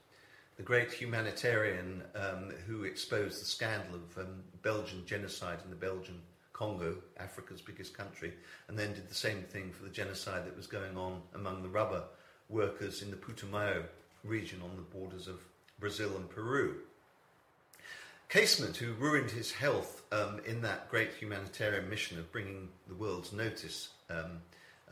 the 0.58 0.64
great 0.64 0.92
humanitarian 0.92 2.04
um, 2.16 2.52
who 2.68 2.84
exposed 2.84 3.42
the 3.42 3.46
scandal 3.46 3.96
of 3.96 4.18
um, 4.26 4.44
Belgian 4.62 5.06
genocide 5.06 5.60
in 5.64 5.70
the 5.70 5.76
Belgian 5.76 6.22
Congo, 6.52 6.98
Africa's 7.18 7.62
biggest 7.62 7.98
country, 7.98 8.34
and 8.68 8.78
then 8.78 8.94
did 8.94 9.10
the 9.10 9.16
same 9.16 9.44
thing 9.44 9.72
for 9.72 9.84
the 9.86 9.90
genocide 9.90 10.46
that 10.46 10.58
was 10.58 10.68
going 10.68 10.98
on 10.98 11.22
among 11.34 11.64
the 11.64 11.70
rubber 11.70 12.04
workers 12.50 13.02
in 13.02 13.12
the 13.12 13.18
Putumayo 13.18 13.84
region 14.24 14.62
on 14.64 14.76
the 14.76 14.98
borders 14.98 15.28
of 15.28 15.40
Brazil 15.80 16.16
and 16.18 16.30
Peru. 16.30 16.76
Casement, 18.28 18.78
who 18.78 18.94
ruined 18.94 19.32
his 19.32 19.52
health 19.52 20.04
um, 20.12 20.40
in 20.46 20.62
that 20.62 20.90
great 20.90 21.14
humanitarian 21.14 21.90
mission 21.90 22.20
of 22.20 22.32
bringing 22.32 22.70
the 22.88 22.94
world's 22.94 23.34
notice 23.34 23.90
um, 24.10 24.42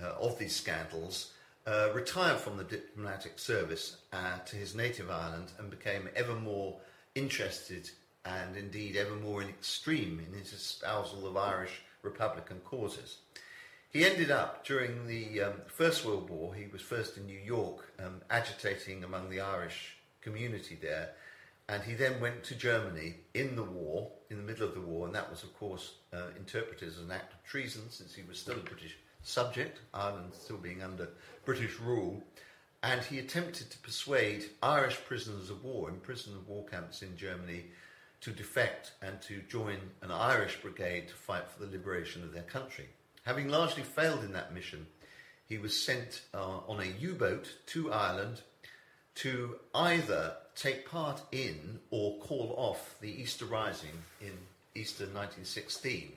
uh, 0.01 0.13
of 0.19 0.39
these 0.39 0.55
scandals, 0.55 1.33
uh, 1.67 1.89
retired 1.93 2.39
from 2.39 2.57
the 2.57 2.63
diplomatic 2.63 3.37
service 3.37 3.97
uh, 4.13 4.39
to 4.45 4.55
his 4.55 4.73
native 4.73 5.11
island 5.11 5.51
and 5.59 5.69
became 5.69 6.09
ever 6.15 6.33
more 6.33 6.77
interested 7.13 7.89
and 8.25 8.55
indeed 8.55 8.95
ever 8.95 9.15
more 9.15 9.41
in 9.41 9.49
extreme 9.49 10.19
in 10.25 10.37
his 10.37 10.53
espousal 10.53 11.27
of 11.27 11.37
Irish 11.37 11.81
Republican 12.01 12.59
causes. 12.63 13.17
He 13.89 14.05
ended 14.05 14.31
up 14.31 14.65
during 14.65 15.07
the 15.07 15.41
um, 15.43 15.53
First 15.67 16.05
World 16.05 16.29
War, 16.29 16.53
he 16.53 16.67
was 16.67 16.81
first 16.81 17.15
in 17.17 17.25
New 17.25 17.39
York, 17.39 17.93
um, 18.03 18.21
agitating 18.29 19.05
among 19.05 19.29
the 19.29 19.39
Irish 19.39 19.95
community 20.19 20.77
there. 20.79 21.11
And 21.69 21.81
he 21.83 21.93
then 21.93 22.19
went 22.19 22.43
to 22.45 22.55
Germany 22.55 23.15
in 23.33 23.55
the 23.55 23.63
war, 23.63 24.11
in 24.29 24.37
the 24.37 24.43
middle 24.43 24.67
of 24.67 24.73
the 24.73 24.81
war, 24.81 25.05
and 25.05 25.15
that 25.15 25.29
was, 25.29 25.43
of 25.43 25.57
course, 25.57 25.95
uh, 26.13 26.27
interpreted 26.37 26.87
as 26.87 26.97
an 26.97 27.11
act 27.11 27.33
of 27.33 27.43
treason 27.43 27.83
since 27.89 28.13
he 28.13 28.23
was 28.23 28.39
still 28.39 28.55
a 28.55 28.59
British 28.59 28.97
subject, 29.23 29.79
Ireland 29.93 30.33
still 30.33 30.57
being 30.57 30.83
under 30.83 31.09
British 31.45 31.79
rule, 31.79 32.21
and 32.83 33.01
he 33.01 33.19
attempted 33.19 33.69
to 33.69 33.77
persuade 33.79 34.49
Irish 34.61 34.97
prisoners 35.05 35.49
of 35.49 35.63
war 35.63 35.89
in 35.89 35.95
prison 36.01 36.33
of 36.35 36.47
war 36.47 36.65
camps 36.65 37.01
in 37.01 37.17
Germany 37.17 37.65
to 38.21 38.31
defect 38.31 38.93
and 39.01 39.21
to 39.23 39.41
join 39.49 39.77
an 40.01 40.11
Irish 40.11 40.61
brigade 40.61 41.07
to 41.07 41.13
fight 41.13 41.49
for 41.49 41.63
the 41.63 41.71
liberation 41.71 42.23
of 42.23 42.33
their 42.33 42.43
country. 42.43 42.87
Having 43.27 43.49
largely 43.49 43.83
failed 43.83 44.23
in 44.23 44.31
that 44.31 44.53
mission, 44.53 44.87
he 45.49 45.57
was 45.57 45.75
sent 45.75 46.21
uh, 46.33 46.59
on 46.65 46.79
a 46.79 46.85
U 47.01 47.13
boat 47.13 47.51
to 47.65 47.91
Ireland 47.91 48.39
to 49.15 49.57
either 49.75 50.31
take 50.55 50.89
part 50.89 51.21
in 51.33 51.81
or 51.91 52.17
call 52.19 52.55
off 52.55 52.95
the 53.01 53.09
Easter 53.09 53.43
Rising 53.43 54.01
in 54.21 54.31
Easter 54.75 55.03
1916, 55.03 56.13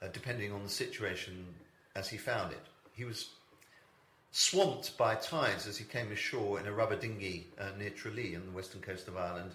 uh, 0.00 0.06
depending 0.12 0.52
on 0.52 0.62
the 0.62 0.68
situation 0.68 1.44
as 1.96 2.08
he 2.08 2.16
found 2.16 2.52
it. 2.52 2.62
He 2.94 3.04
was 3.04 3.30
swamped 4.30 4.96
by 4.96 5.16
tides 5.16 5.66
as 5.66 5.76
he 5.76 5.84
came 5.84 6.12
ashore 6.12 6.60
in 6.60 6.68
a 6.68 6.72
rubber 6.72 6.94
dinghy 6.94 7.48
uh, 7.58 7.70
near 7.76 7.90
Tralee 7.90 8.36
on 8.36 8.46
the 8.46 8.52
western 8.52 8.80
coast 8.80 9.08
of 9.08 9.16
Ireland, 9.16 9.50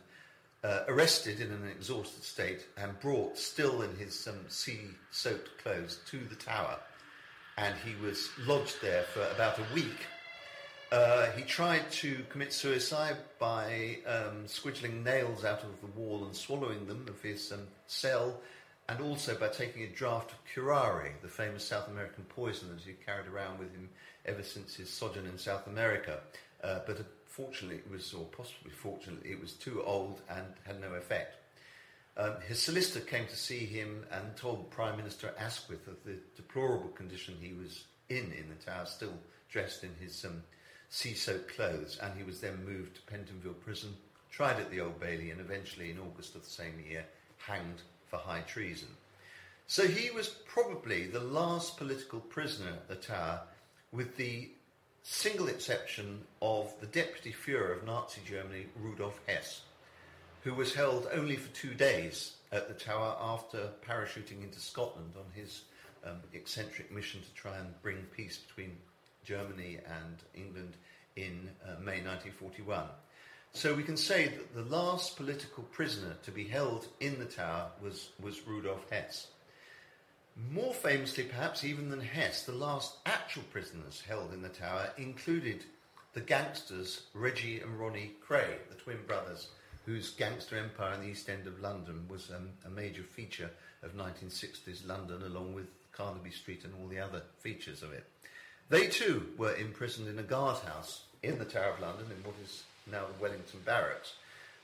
uh, 0.65 0.81
arrested 0.89 1.39
in 1.39 1.49
an 1.49 1.65
exhausted 1.69 2.25
state 2.25 2.65
and 2.75 2.99
brought, 2.99 3.37
still 3.37 3.83
in 3.83 3.95
his 3.95 4.27
um, 4.27 4.39
sea 4.49 4.89
soaked 5.11 5.57
clothes, 5.63 5.99
to 6.07 6.19
the 6.25 6.35
tower. 6.35 6.77
And 7.59 7.75
he 7.85 7.93
was 8.03 8.29
lodged 8.47 8.81
there 8.81 9.03
for 9.03 9.21
about 9.35 9.59
a 9.59 9.73
week 9.73 10.07
uh, 10.91 11.27
he 11.31 11.43
tried 11.43 11.89
to 11.91 12.23
commit 12.29 12.51
suicide 12.51 13.17
by 13.37 13.99
um, 14.07 14.45
squidgling 14.47 15.03
nails 15.03 15.45
out 15.45 15.63
of 15.63 15.79
the 15.81 15.99
wall 15.99 16.25
and 16.25 16.35
swallowing 16.35 16.87
them 16.87 17.05
of 17.07 17.21
his 17.21 17.51
um, 17.51 17.67
cell, 17.85 18.39
and 18.87 18.99
also 18.99 19.35
by 19.35 19.47
taking 19.49 19.83
a 19.83 19.87
draught 19.87 20.31
of 20.31 20.39
curare, 20.51 21.11
the 21.21 21.27
famous 21.27 21.63
South 21.63 21.87
American 21.89 22.23
poison 22.23 22.69
that 22.69 22.81
he 22.81 22.93
carried 23.05 23.27
around 23.27 23.59
with 23.59 23.71
him 23.71 23.87
ever 24.25 24.41
since 24.41 24.75
his 24.75 24.89
sojourn 24.89 25.27
in 25.27 25.37
South 25.37 25.67
America. 25.67 26.19
Uh, 26.63 26.79
but 26.87 27.05
fortunately, 27.27 27.77
it 27.77 27.91
was, 27.91 28.11
or 28.13 28.25
possibly 28.25 28.71
fortunately, 28.71 29.29
it 29.29 29.39
was 29.39 29.53
too 29.53 29.83
old 29.83 30.21
and 30.27 30.45
had 30.65 30.81
no 30.81 30.95
effect. 30.95 31.38
Um, 32.17 32.35
his 32.47 32.61
solicitor 32.61 33.05
came 33.05 33.27
to 33.27 33.35
see 33.35 33.65
him 33.65 34.05
and 34.11 34.35
told 34.35 34.71
Prime 34.71 34.97
Minister 34.97 35.33
Asquith 35.39 35.87
of 35.87 36.03
the 36.03 36.17
deplorable 36.35 36.89
condition 36.89 37.35
he 37.39 37.53
was 37.53 37.85
in 38.09 38.33
in 38.33 38.49
the 38.49 38.65
tower, 38.65 38.85
still 38.85 39.13
dressed 39.49 39.83
in 39.83 39.91
his 39.99 40.25
um, 40.25 40.43
sea-soaked 40.89 41.55
clothes, 41.55 41.97
and 42.01 42.17
he 42.17 42.23
was 42.23 42.41
then 42.41 42.65
moved 42.65 42.95
to 42.95 43.01
Pentonville 43.03 43.59
Prison, 43.61 43.95
tried 44.31 44.59
at 44.59 44.69
the 44.69 44.81
Old 44.81 44.99
Bailey, 44.99 45.31
and 45.31 45.39
eventually, 45.39 45.91
in 45.91 45.99
August 45.99 46.35
of 46.35 46.43
the 46.43 46.49
same 46.49 46.83
year, 46.89 47.05
hanged 47.37 47.81
for 48.07 48.17
high 48.17 48.41
treason. 48.41 48.89
So 49.67 49.87
he 49.87 50.09
was 50.09 50.27
probably 50.27 51.05
the 51.05 51.19
last 51.19 51.77
political 51.77 52.19
prisoner 52.19 52.69
at 52.69 52.87
the 52.87 52.95
Tower, 52.95 53.41
with 53.91 54.17
the 54.17 54.49
single 55.03 55.47
exception 55.47 56.21
of 56.41 56.73
the 56.81 56.87
deputy 56.87 57.33
Fuhrer 57.33 57.77
of 57.77 57.85
Nazi 57.85 58.21
Germany, 58.27 58.65
Rudolf 58.75 59.19
Hess, 59.27 59.61
who 60.43 60.53
was 60.53 60.73
held 60.73 61.07
only 61.13 61.35
for 61.35 61.53
two 61.55 61.73
days 61.73 62.33
at 62.51 62.67
the 62.67 62.73
Tower 62.73 63.15
after 63.21 63.69
parachuting 63.87 64.43
into 64.43 64.59
Scotland 64.59 65.13
on 65.17 65.25
his 65.33 65.63
um, 66.05 66.17
eccentric 66.33 66.91
mission 66.91 67.21
to 67.21 67.33
try 67.33 67.57
and 67.57 67.81
bring 67.81 67.97
peace 68.15 68.37
between 68.37 68.77
Germany 69.23 69.77
and 69.85 70.17
England 70.33 70.75
in 71.15 71.49
uh, 71.63 71.79
May 71.79 72.01
1941. 72.01 72.83
So 73.53 73.73
we 73.73 73.83
can 73.83 73.97
say 73.97 74.27
that 74.27 74.53
the 74.53 74.75
last 74.75 75.17
political 75.17 75.63
prisoner 75.63 76.15
to 76.23 76.31
be 76.31 76.45
held 76.45 76.87
in 76.99 77.19
the 77.19 77.25
tower 77.25 77.67
was, 77.81 78.09
was 78.21 78.47
Rudolf 78.47 78.89
Hess. 78.89 79.27
More 80.51 80.73
famously, 80.73 81.25
perhaps 81.25 81.63
even 81.63 81.89
than 81.89 81.99
Hess, 81.99 82.43
the 82.43 82.53
last 82.53 82.97
actual 83.05 83.43
prisoners 83.51 84.03
held 84.07 84.33
in 84.33 84.41
the 84.41 84.49
tower 84.49 84.91
included 84.97 85.65
the 86.13 86.21
gangsters 86.21 87.03
Reggie 87.13 87.59
and 87.59 87.79
Ronnie 87.79 88.13
Kray, 88.25 88.57
the 88.69 88.75
twin 88.75 88.99
brothers, 89.05 89.49
whose 89.89 90.11
gangster 90.11 90.55
empire 90.55 90.93
in 90.93 91.01
the 91.01 91.07
East 91.07 91.27
End 91.29 91.47
of 91.47 91.59
London 91.61 92.05
was 92.07 92.29
um, 92.29 92.49
a 92.63 92.69
major 92.69 93.01
feature 93.01 93.49
of 93.81 93.95
1960s 93.95 94.87
London, 94.87 95.23
along 95.23 95.55
with 95.55 95.65
Carnaby 95.93 96.29
Street 96.29 96.63
and 96.63 96.73
all 96.79 96.87
the 96.87 96.99
other 96.99 97.23
features 97.39 97.81
of 97.81 97.91
it. 97.91 98.05
They 98.69 98.85
too 98.85 99.29
were 99.35 99.55
imprisoned 99.55 100.07
in 100.07 100.19
a 100.19 100.23
guardhouse 100.23 101.05
in 101.23 101.39
the 101.39 101.45
Tower 101.45 101.71
of 101.71 101.79
London, 101.79 102.05
in 102.15 102.23
what 102.23 102.35
is 102.43 102.65
now 102.85 103.07
the 103.07 103.19
Wellington 103.19 103.61
Barracks, 103.65 104.13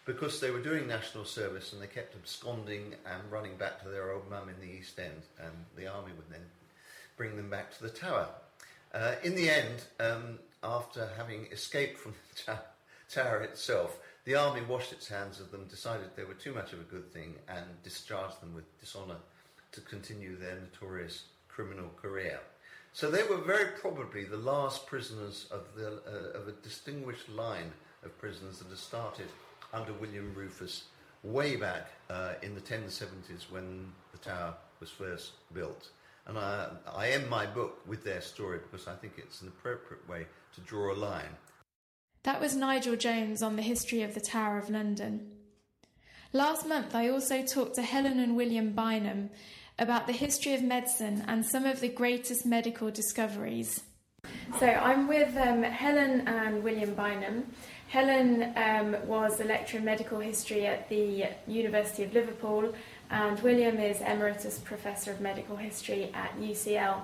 because 0.05 0.39
they 0.39 0.51
were 0.51 0.61
doing 0.61 0.85
national 0.85 1.25
service 1.25 1.73
and 1.73 1.81
they 1.81 1.88
kept 1.88 2.13
absconding 2.13 2.93
and 3.11 3.31
running 3.31 3.55
back 3.55 3.81
to 3.81 3.89
their 3.89 4.11
old 4.11 4.29
mum 4.29 4.47
in 4.47 4.59
the 4.59 4.75
East 4.75 4.99
End, 4.99 5.23
and 5.39 5.53
the 5.75 5.88
army 5.88 6.11
would 6.15 6.29
then 6.29 6.45
bring 7.17 7.35
them 7.35 7.49
back 7.49 7.75
to 7.75 7.81
the 7.81 7.89
Tower. 7.89 8.27
Uh, 8.93 9.15
in 9.23 9.33
the 9.33 9.49
end, 9.49 9.85
um, 9.99 10.38
after 10.63 11.09
having 11.17 11.47
escaped 11.51 11.97
from 11.97 12.13
the 12.45 12.59
Tower 13.09 13.41
itself, 13.41 13.97
the 14.25 14.35
army 14.35 14.61
washed 14.61 14.91
its 14.91 15.07
hands 15.07 15.39
of 15.39 15.51
them, 15.51 15.65
decided 15.69 16.07
they 16.15 16.23
were 16.23 16.33
too 16.33 16.53
much 16.53 16.73
of 16.73 16.79
a 16.79 16.83
good 16.83 17.11
thing, 17.13 17.35
and 17.47 17.65
discharged 17.83 18.41
them 18.41 18.53
with 18.53 18.79
dishonour 18.79 19.17
to 19.71 19.81
continue 19.81 20.35
their 20.35 20.55
notorious 20.55 21.23
criminal 21.47 21.89
career. 22.01 22.39
So 22.93 23.11
they 23.11 23.23
were 23.23 23.38
very 23.38 23.71
probably 23.79 24.23
the 24.23 24.38
last 24.38 24.88
prisoners 24.88 25.47
of, 25.51 25.65
the, 25.75 26.01
uh, 26.07 26.39
of 26.39 26.47
a 26.47 26.53
distinguished 26.63 27.29
line 27.29 27.71
of 28.03 28.17
prisoners 28.17 28.59
that 28.59 28.69
had 28.69 28.77
started 28.77 29.27
under 29.73 29.93
William 29.93 30.33
Rufus 30.33 30.85
way 31.23 31.55
back 31.55 31.89
uh, 32.09 32.33
in 32.41 32.55
the 32.55 32.61
1070s 32.61 33.51
when 33.51 33.91
the 34.11 34.17
tower 34.17 34.53
was 34.79 34.89
first 34.89 35.31
built. 35.53 35.89
And 36.27 36.38
I, 36.38 36.69
I 36.95 37.09
end 37.09 37.29
my 37.29 37.45
book 37.45 37.85
with 37.85 38.03
their 38.03 38.21
story 38.21 38.59
because 38.59 38.88
I 38.88 38.95
think 38.95 39.13
it's 39.17 39.41
an 39.41 39.49
appropriate 39.49 40.07
way 40.09 40.25
to 40.55 40.61
draw 40.61 40.93
a 40.93 40.95
line. 40.95 41.35
That 42.25 42.41
was 42.41 42.55
Nigel 42.55 42.95
Jones 42.95 43.43
on 43.43 43.55
the 43.55 43.61
history 43.61 44.01
of 44.01 44.15
the 44.15 44.19
Tower 44.19 44.57
of 44.57 44.71
London. 44.71 45.29
Last 46.33 46.67
month, 46.67 46.95
I 46.95 47.07
also 47.07 47.43
talked 47.43 47.75
to 47.75 47.83
Helen 47.83 48.19
and 48.19 48.35
William 48.35 48.71
Bynum 48.71 49.29
about 49.77 50.07
the 50.07 50.11
history 50.11 50.55
of 50.55 50.63
medicine 50.63 51.23
and 51.27 51.45
some 51.45 51.67
of 51.67 51.81
the 51.81 51.88
greatest 51.88 52.43
medical 52.43 52.89
discoveries. 52.89 53.83
So 54.59 54.65
I'm 54.65 55.07
with 55.07 55.38
um, 55.38 55.61
Helen 55.61 56.27
and 56.27 56.63
William 56.63 56.95
Bynum. 56.95 57.45
Helen 57.89 58.51
um, 58.55 59.07
was 59.07 59.39
a 59.39 59.43
lecturer 59.43 59.77
in 59.77 59.85
medical 59.85 60.19
history 60.19 60.65
at 60.65 60.89
the 60.89 61.27
University 61.45 62.05
of 62.05 62.13
Liverpool, 62.15 62.73
and 63.11 63.39
William 63.41 63.77
is 63.77 64.01
Emeritus 64.01 64.57
Professor 64.57 65.11
of 65.11 65.21
Medical 65.21 65.57
History 65.57 66.09
at 66.15 66.35
UCL. 66.39 67.01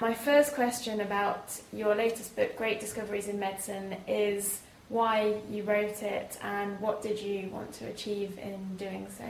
My 0.00 0.14
first 0.14 0.54
question 0.54 1.00
about 1.00 1.60
your 1.72 1.92
latest 1.96 2.36
book, 2.36 2.56
Great 2.56 2.78
Discoveries 2.78 3.26
in 3.26 3.40
Medicine, 3.40 3.96
is 4.06 4.60
why 4.88 5.40
you 5.50 5.64
wrote 5.64 6.04
it 6.04 6.38
and 6.40 6.78
what 6.78 7.02
did 7.02 7.20
you 7.20 7.48
want 7.48 7.72
to 7.74 7.86
achieve 7.86 8.38
in 8.38 8.76
doing 8.76 9.08
so? 9.10 9.24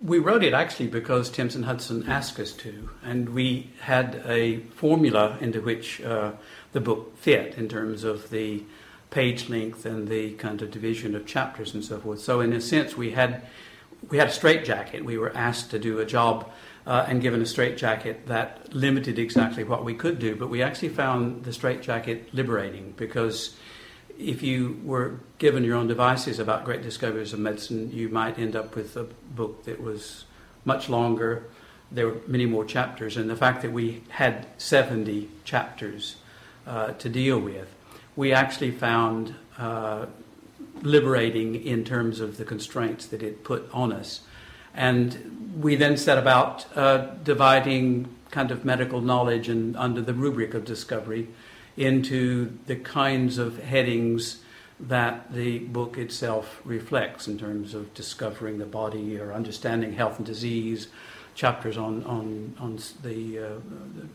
We 0.00 0.20
wrote 0.20 0.44
it 0.44 0.52
actually 0.52 0.86
because 0.86 1.30
Thames 1.30 1.56
and 1.56 1.64
Hudson 1.64 2.08
asked 2.08 2.38
us 2.38 2.52
to, 2.52 2.90
and 3.02 3.30
we 3.30 3.70
had 3.80 4.22
a 4.24 4.58
formula 4.76 5.36
into 5.40 5.60
which 5.60 6.00
uh, 6.02 6.32
the 6.70 6.80
book 6.80 7.16
fit 7.16 7.58
in 7.58 7.68
terms 7.68 8.04
of 8.04 8.30
the 8.30 8.62
page 9.10 9.48
length 9.48 9.84
and 9.84 10.06
the 10.06 10.34
kind 10.34 10.62
of 10.62 10.70
division 10.70 11.16
of 11.16 11.26
chapters 11.26 11.74
and 11.74 11.84
so 11.84 11.98
forth. 11.98 12.20
So, 12.20 12.40
in 12.40 12.52
a 12.52 12.60
sense, 12.60 12.96
we 12.96 13.10
had 13.10 13.42
we 14.10 14.18
had 14.18 14.28
a 14.28 14.32
straitjacket. 14.32 15.04
We 15.04 15.18
were 15.18 15.34
asked 15.36 15.70
to 15.70 15.78
do 15.78 15.98
a 15.98 16.04
job 16.04 16.50
uh, 16.86 17.06
and 17.08 17.22
given 17.22 17.40
a 17.40 17.46
straitjacket 17.46 18.26
that 18.26 18.72
limited 18.74 19.18
exactly 19.18 19.64
what 19.64 19.84
we 19.84 19.94
could 19.94 20.18
do, 20.18 20.36
but 20.36 20.48
we 20.48 20.62
actually 20.62 20.90
found 20.90 21.44
the 21.44 21.52
straitjacket 21.52 22.32
liberating 22.34 22.92
because 22.96 23.56
if 24.18 24.42
you 24.42 24.80
were 24.84 25.18
given 25.38 25.64
your 25.64 25.76
own 25.76 25.86
devices 25.86 26.38
about 26.38 26.64
great 26.64 26.82
discoveries 26.82 27.32
of 27.32 27.38
medicine, 27.38 27.90
you 27.90 28.08
might 28.08 28.38
end 28.38 28.54
up 28.54 28.76
with 28.76 28.96
a 28.96 29.04
book 29.04 29.64
that 29.64 29.80
was 29.80 30.24
much 30.64 30.88
longer. 30.88 31.44
There 31.90 32.06
were 32.06 32.16
many 32.26 32.46
more 32.46 32.64
chapters, 32.64 33.16
and 33.16 33.28
the 33.28 33.36
fact 33.36 33.62
that 33.62 33.72
we 33.72 34.02
had 34.10 34.46
70 34.58 35.28
chapters 35.44 36.16
uh, 36.66 36.92
to 36.92 37.08
deal 37.08 37.38
with, 37.38 37.74
we 38.16 38.32
actually 38.32 38.70
found 38.70 39.34
uh, 39.58 40.06
liberating 40.82 41.54
in 41.54 41.84
terms 41.84 42.20
of 42.20 42.36
the 42.36 42.44
constraints 42.44 43.06
that 43.06 43.22
it 43.22 43.42
put 43.42 43.68
on 43.72 43.92
us. 43.92 44.20
And 44.74 45.56
we 45.60 45.76
then 45.76 45.96
set 45.96 46.18
about 46.18 46.66
uh, 46.76 47.06
dividing 47.22 48.08
kind 48.30 48.50
of 48.50 48.64
medical 48.64 49.00
knowledge 49.00 49.48
and 49.48 49.76
under 49.76 50.02
the 50.02 50.14
rubric 50.14 50.54
of 50.54 50.64
discovery 50.64 51.28
into 51.76 52.58
the 52.66 52.76
kinds 52.76 53.38
of 53.38 53.62
headings 53.62 54.42
that 54.80 55.32
the 55.32 55.58
book 55.60 55.96
itself 55.96 56.60
reflects 56.64 57.28
in 57.28 57.38
terms 57.38 57.74
of 57.74 57.94
discovering 57.94 58.58
the 58.58 58.66
body 58.66 59.18
or 59.18 59.32
understanding 59.32 59.92
health 59.92 60.18
and 60.18 60.26
disease, 60.26 60.88
chapters 61.34 61.76
on, 61.76 62.02
on, 62.04 62.54
on 62.58 62.78
the, 63.02 63.38
uh, 63.38 63.50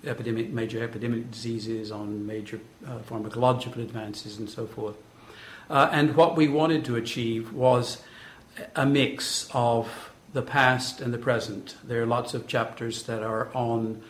epidemic, 0.05 0.49
major 0.49 0.83
epidemic 0.83 1.31
diseases, 1.31 1.91
on 1.91 2.25
major 2.25 2.59
uh, 2.85 2.99
pharmacological 2.99 3.77
advances, 3.77 4.37
and 4.37 4.49
so 4.49 4.65
forth. 4.65 4.95
Uh, 5.69 5.89
and 5.91 6.15
what 6.15 6.35
we 6.35 6.47
wanted 6.47 6.83
to 6.85 6.95
achieve 6.95 7.53
was 7.53 8.01
a 8.75 8.85
mix 8.85 9.49
of 9.53 10.08
the 10.33 10.41
past 10.41 11.01
and 11.01 11.13
the 11.13 11.17
present. 11.17 11.75
There 11.83 12.01
are 12.01 12.05
lots 12.05 12.33
of 12.33 12.47
chapters 12.47 13.03
that 13.03 13.23
are 13.23 13.49
on 13.53 14.01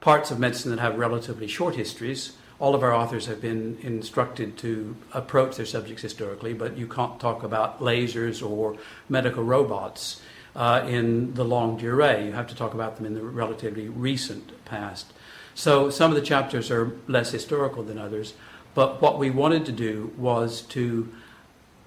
parts 0.00 0.30
of 0.30 0.38
medicine 0.38 0.70
that 0.70 0.80
have 0.80 0.96
relatively 0.96 1.48
short 1.48 1.74
histories. 1.74 2.32
All 2.60 2.74
of 2.74 2.82
our 2.82 2.94
authors 2.94 3.26
have 3.26 3.40
been 3.40 3.78
instructed 3.82 4.56
to 4.58 4.96
approach 5.12 5.56
their 5.56 5.66
subjects 5.66 6.02
historically, 6.02 6.54
but 6.54 6.76
you 6.76 6.86
can't 6.86 7.20
talk 7.20 7.42
about 7.42 7.80
lasers 7.80 8.48
or 8.48 8.76
medical 9.08 9.44
robots 9.44 10.20
uh, 10.56 10.84
in 10.88 11.34
the 11.34 11.44
longue 11.44 11.80
durée. 11.80 12.26
You 12.26 12.32
have 12.32 12.48
to 12.48 12.54
talk 12.54 12.74
about 12.74 12.96
them 12.96 13.06
in 13.06 13.14
the 13.14 13.22
relatively 13.22 13.88
recent 13.88 14.64
past. 14.64 15.12
So 15.54 15.90
some 15.90 16.10
of 16.10 16.16
the 16.16 16.22
chapters 16.22 16.70
are 16.70 16.92
less 17.06 17.30
historical 17.30 17.82
than 17.82 17.98
others, 17.98 18.34
but 18.74 19.02
what 19.02 19.18
we 19.18 19.30
wanted 19.30 19.66
to 19.66 19.72
do 19.72 20.12
was 20.16 20.62
to 20.62 21.12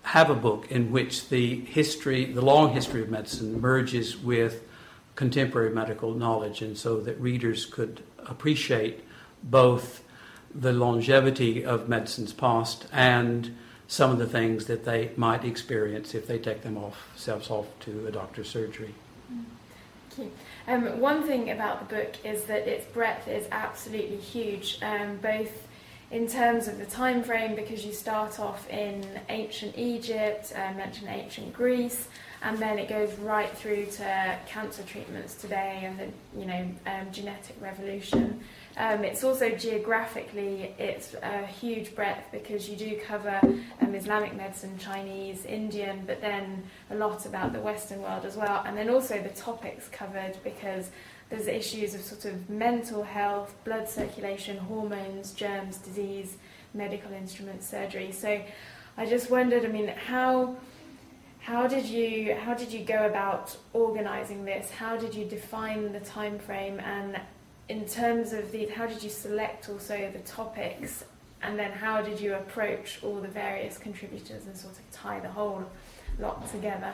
have 0.03 0.29
a 0.29 0.35
book 0.35 0.71
in 0.71 0.91
which 0.91 1.29
the 1.29 1.61
history, 1.61 2.25
the 2.25 2.41
long 2.41 2.73
history 2.73 3.01
of 3.01 3.09
medicine, 3.09 3.61
merges 3.61 4.17
with 4.17 4.63
contemporary 5.15 5.69
medical 5.71 6.13
knowledge, 6.13 6.61
and 6.61 6.77
so 6.77 6.99
that 7.01 7.19
readers 7.19 7.65
could 7.65 8.01
appreciate 8.25 9.03
both 9.43 10.03
the 10.53 10.73
longevity 10.73 11.63
of 11.63 11.87
medicine's 11.87 12.33
past 12.33 12.87
and 12.91 13.55
some 13.87 14.11
of 14.11 14.17
the 14.17 14.27
things 14.27 14.65
that 14.65 14.85
they 14.85 15.11
might 15.17 15.43
experience 15.43 16.15
if 16.15 16.25
they 16.27 16.39
take 16.39 16.61
them 16.61 16.77
off, 16.77 17.09
themselves 17.13 17.49
off 17.49 17.67
to 17.81 18.07
a 18.07 18.11
doctor's 18.11 18.49
surgery. 18.49 18.93
Thank 20.09 20.31
you. 20.31 20.31
Um, 20.67 20.99
one 20.99 21.23
thing 21.23 21.51
about 21.51 21.87
the 21.87 21.95
book 21.95 22.15
is 22.23 22.43
that 22.45 22.67
its 22.67 22.85
breadth 22.85 23.27
is 23.27 23.47
absolutely 23.51 24.17
huge, 24.17 24.79
um, 24.81 25.17
both 25.17 25.67
in 26.11 26.27
terms 26.27 26.67
of 26.67 26.77
the 26.77 26.85
time 26.85 27.23
frame, 27.23 27.55
because 27.55 27.85
you 27.85 27.93
start 27.93 28.39
off 28.39 28.69
in 28.69 29.05
ancient 29.29 29.77
Egypt, 29.77 30.51
uh, 30.55 30.73
mention 30.73 31.07
ancient 31.07 31.53
Greece, 31.53 32.09
and 32.43 32.57
then 32.57 32.77
it 32.79 32.89
goes 32.89 33.13
right 33.19 33.55
through 33.55 33.85
to 33.85 34.37
cancer 34.45 34.83
treatments 34.83 35.35
today 35.35 35.81
and 35.83 35.99
the 35.99 36.39
you 36.39 36.45
know 36.45 36.67
um, 36.85 37.11
genetic 37.11 37.55
revolution. 37.61 38.41
Um, 38.77 39.03
it's 39.03 39.23
also 39.23 39.49
geographically 39.49 40.73
it's 40.79 41.13
a 41.21 41.45
huge 41.45 41.93
breadth 41.93 42.31
because 42.31 42.69
you 42.69 42.75
do 42.75 42.99
cover 43.05 43.39
um, 43.81 43.95
Islamic 43.95 44.35
medicine, 44.35 44.77
Chinese, 44.77 45.45
Indian, 45.45 46.03
but 46.05 46.19
then 46.19 46.63
a 46.89 46.95
lot 46.95 47.25
about 47.25 47.53
the 47.53 47.59
Western 47.59 48.01
world 48.01 48.25
as 48.25 48.35
well, 48.35 48.63
and 48.65 48.75
then 48.77 48.89
also 48.89 49.21
the 49.21 49.29
topics 49.29 49.87
covered 49.89 50.37
because 50.43 50.89
there's 51.31 51.47
issues 51.47 51.95
of 51.95 52.01
sort 52.01 52.25
of 52.25 52.49
mental 52.49 53.03
health, 53.03 53.55
blood 53.63 53.89
circulation, 53.89 54.57
hormones, 54.57 55.31
germs, 55.31 55.77
disease, 55.77 56.35
medical 56.73 57.11
instruments, 57.13 57.67
surgery. 57.67 58.11
So 58.11 58.41
I 58.97 59.05
just 59.05 59.31
wondered, 59.31 59.65
I 59.65 59.69
mean, 59.69 59.87
how 59.87 60.55
how 61.39 61.65
did 61.67 61.85
you 61.85 62.35
how 62.35 62.53
did 62.53 62.71
you 62.71 62.83
go 62.83 63.05
about 63.05 63.55
organizing 63.73 64.43
this? 64.43 64.69
How 64.69 64.97
did 64.97 65.15
you 65.15 65.25
define 65.25 65.93
the 65.93 66.01
time 66.01 66.37
frame 66.37 66.79
and 66.81 67.19
in 67.69 67.85
terms 67.85 68.33
of 68.33 68.51
the 68.51 68.67
how 68.67 68.85
did 68.85 69.01
you 69.01 69.09
select 69.09 69.69
also 69.69 70.11
the 70.11 70.19
topics 70.19 71.05
and 71.41 71.57
then 71.57 71.71
how 71.71 72.01
did 72.01 72.19
you 72.19 72.35
approach 72.35 72.99
all 73.03 73.15
the 73.21 73.27
various 73.27 73.77
contributors 73.77 74.45
and 74.45 74.55
sort 74.55 74.73
of 74.73 74.91
tie 74.91 75.19
the 75.21 75.29
whole 75.29 75.63
lot 76.19 76.49
together? 76.51 76.93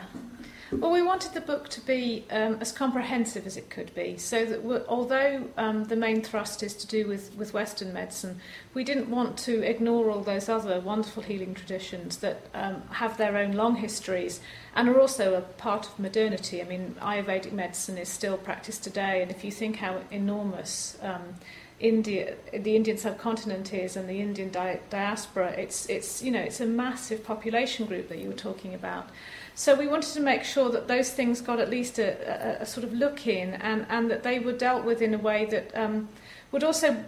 Well, 0.69 0.91
we 0.91 1.01
wanted 1.01 1.34
the 1.34 1.39
book 1.39 1.69
to 1.69 1.82
be 1.82 2.25
um, 2.30 2.58
as 2.60 2.73
comprehensive 2.73 3.47
as 3.47 3.56
it 3.56 3.69
could 3.69 3.95
be, 3.95 4.17
so 4.17 4.43
that 4.43 4.86
although 4.89 5.47
um, 5.56 5.86
the 5.86 5.95
main 5.95 6.21
thrust 6.21 6.62
is 6.62 6.73
to 6.75 6.88
do 6.88 7.08
with, 7.08 7.34
with 7.36 7.53
Western 7.53 7.93
medicine, 7.93 8.41
we 8.73 8.84
didn't 8.84 9.10
want 9.10 9.38
to 9.39 9.63
ignore 9.63 10.12
all 10.12 10.19
those 10.19 10.49
other 10.49 10.82
wonderful 10.82 11.23
healing 11.23 11.53
traditions 11.53 12.17
that 12.17 12.47
um, 12.53 12.82
have 12.89 13.15
their 13.15 13.38
own 13.38 13.53
long 13.53 13.77
histories 13.77 14.41
and 14.75 14.89
are 14.89 14.99
also 14.99 15.36
a 15.36 15.41
part 15.41 15.88
of 15.88 15.97
modernity. 15.97 16.62
I 16.62 16.65
mean, 16.65 16.95
Ayurvedic 16.99 17.53
medicine 17.53 17.97
is 17.97 18.10
still 18.10 18.38
practiced 18.38 18.84
today, 18.84 19.21
and 19.21 19.32
if 19.32 19.45
you 19.45 19.51
think 19.51 19.77
how 19.77 20.01
enormous 20.12 20.97
um, 21.01 21.36
India, 21.80 22.36
the 22.52 22.76
Indian 22.76 22.98
subcontinent 22.98 23.72
is, 23.74 23.96
and 23.96 24.10
the 24.10 24.20
Indian 24.20 24.50
di- 24.50 24.80
diaspora, 24.90 25.52
it's 25.52 25.86
it's 25.88 26.24
you 26.24 26.32
know 26.32 26.40
it's 26.40 26.60
a 26.60 26.66
massive 26.66 27.24
population 27.24 27.86
group 27.86 28.10
that 28.10 28.18
you 28.18 28.28
were 28.28 28.34
talking 28.34 28.74
about. 28.74 29.10
So 29.54 29.76
we 29.76 29.88
wanted 29.88 30.13
to 30.13 30.22
make 30.22 30.44
sure 30.44 30.70
that 30.70 30.88
those 30.88 31.12
things 31.12 31.42
got 31.42 31.60
at 31.60 31.70
least 31.70 32.00
a, 32.00 32.60
a, 32.60 32.62
a 32.62 32.66
sort 32.66 32.84
of 32.84 32.94
look 32.94 33.26
in 33.26 33.56
and, 33.56 33.88
and 33.90 34.10
that 34.12 34.22
they 34.22 34.38
were 34.38 34.54
dealt 34.54 34.86
with 34.86 35.02
in 35.02 35.16
a 35.16 35.18
way 35.18 35.46
that 35.46 35.76
um, 35.76 36.10
would 36.52 36.63
also 36.63 37.04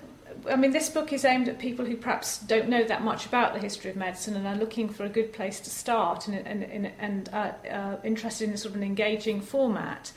I 0.49 0.55
mean, 0.55 0.71
this 0.71 0.89
book 0.89 1.11
is 1.11 1.25
aimed 1.25 1.47
at 1.47 1.59
people 1.59 1.85
who 1.85 1.97
perhaps 1.97 2.39
don't 2.39 2.69
know 2.69 2.83
that 2.83 3.03
much 3.03 3.25
about 3.25 3.53
the 3.53 3.59
history 3.59 3.89
of 3.89 3.97
medicine 3.97 4.35
and 4.35 4.47
are 4.47 4.55
looking 4.55 4.87
for 4.89 5.03
a 5.03 5.09
good 5.09 5.33
place 5.33 5.59
to 5.61 5.69
start 5.69 6.27
and, 6.27 6.35
and, 6.47 6.63
and, 6.63 6.91
and 6.99 7.29
uh, 7.33 7.51
uh, 7.69 7.97
interested 8.03 8.49
in 8.49 8.57
sort 8.57 8.73
of 8.73 8.81
an 8.81 8.85
engaging 8.85 9.41
format. 9.41 10.11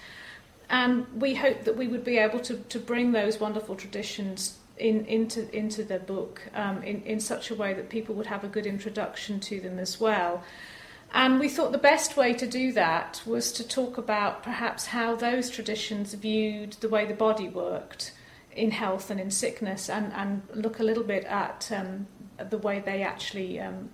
And 0.70 1.06
we 1.20 1.34
hope 1.34 1.64
that 1.64 1.76
we 1.76 1.86
would 1.88 2.04
be 2.04 2.18
able 2.18 2.40
to, 2.40 2.56
to 2.56 2.78
bring 2.78 3.12
those 3.12 3.38
wonderful 3.38 3.74
traditions 3.76 4.58
in, 4.78 5.04
into, 5.06 5.54
into 5.54 5.84
the 5.84 5.98
book 5.98 6.42
um, 6.54 6.82
in, 6.82 7.02
in 7.02 7.20
such 7.20 7.50
a 7.50 7.54
way 7.54 7.74
that 7.74 7.88
people 7.88 8.14
would 8.14 8.26
have 8.26 8.44
a 8.44 8.48
good 8.48 8.66
introduction 8.66 9.38
to 9.40 9.60
them 9.60 9.78
as 9.78 10.00
well. 10.00 10.42
And 11.14 11.38
we 11.38 11.48
thought 11.48 11.72
the 11.72 11.78
best 11.78 12.16
way 12.16 12.32
to 12.32 12.46
do 12.46 12.72
that 12.72 13.22
was 13.26 13.52
to 13.52 13.68
talk 13.68 13.98
about 13.98 14.42
perhaps 14.42 14.86
how 14.86 15.14
those 15.14 15.50
traditions 15.50 16.14
viewed 16.14 16.72
the 16.74 16.88
way 16.88 17.04
the 17.04 17.14
body 17.14 17.48
worked 17.48 18.12
in 18.56 18.70
health 18.70 19.10
and 19.10 19.20
in 19.20 19.30
sickness, 19.30 19.88
and, 19.88 20.12
and 20.12 20.42
look 20.54 20.78
a 20.78 20.82
little 20.82 21.04
bit 21.04 21.24
at 21.24 21.70
um, 21.74 22.06
the 22.50 22.58
way 22.58 22.80
they 22.80 23.02
actually 23.02 23.58
um, 23.60 23.88